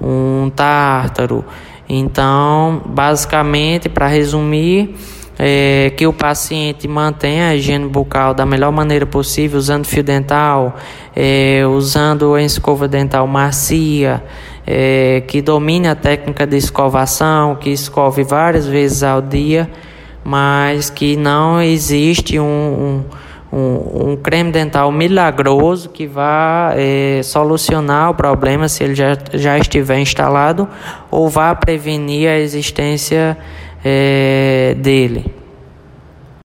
um 0.00 0.50
tártaro. 0.50 1.44
Então, 1.88 2.82
basicamente, 2.84 3.88
para 3.88 4.08
resumir, 4.08 4.96
é, 5.44 5.90
que 5.96 6.06
o 6.06 6.12
paciente 6.12 6.86
mantenha 6.86 7.48
a 7.48 7.56
higiene 7.56 7.88
bucal 7.88 8.32
da 8.32 8.46
melhor 8.46 8.70
maneira 8.70 9.04
possível, 9.04 9.58
usando 9.58 9.84
fio 9.84 10.04
dental, 10.04 10.76
é, 11.16 11.64
usando 11.66 12.34
a 12.34 12.42
escova 12.44 12.86
dental 12.86 13.26
macia, 13.26 14.22
é, 14.64 15.20
que 15.26 15.42
domine 15.42 15.88
a 15.88 15.96
técnica 15.96 16.46
de 16.46 16.56
escovação, 16.56 17.56
que 17.56 17.70
escove 17.70 18.22
várias 18.22 18.68
vezes 18.68 19.02
ao 19.02 19.20
dia, 19.20 19.68
mas 20.22 20.90
que 20.90 21.16
não 21.16 21.60
existe 21.60 22.38
um, 22.38 23.02
um, 23.52 24.10
um, 24.10 24.16
creme 24.16 24.52
dental 24.52 24.92
milagroso 24.92 25.88
que 25.88 26.06
vá 26.06 26.72
é, 26.76 27.20
solucionar 27.24 28.10
o 28.10 28.14
problema 28.14 28.68
se 28.68 28.84
ele 28.84 28.94
já, 28.94 29.18
já 29.34 29.58
estiver 29.58 29.98
instalado 29.98 30.68
ou 31.10 31.28
vá 31.28 31.52
prevenir 31.52 32.28
a 32.28 32.38
existência 32.38 33.36
é, 33.84 34.74
dele. 34.78 35.41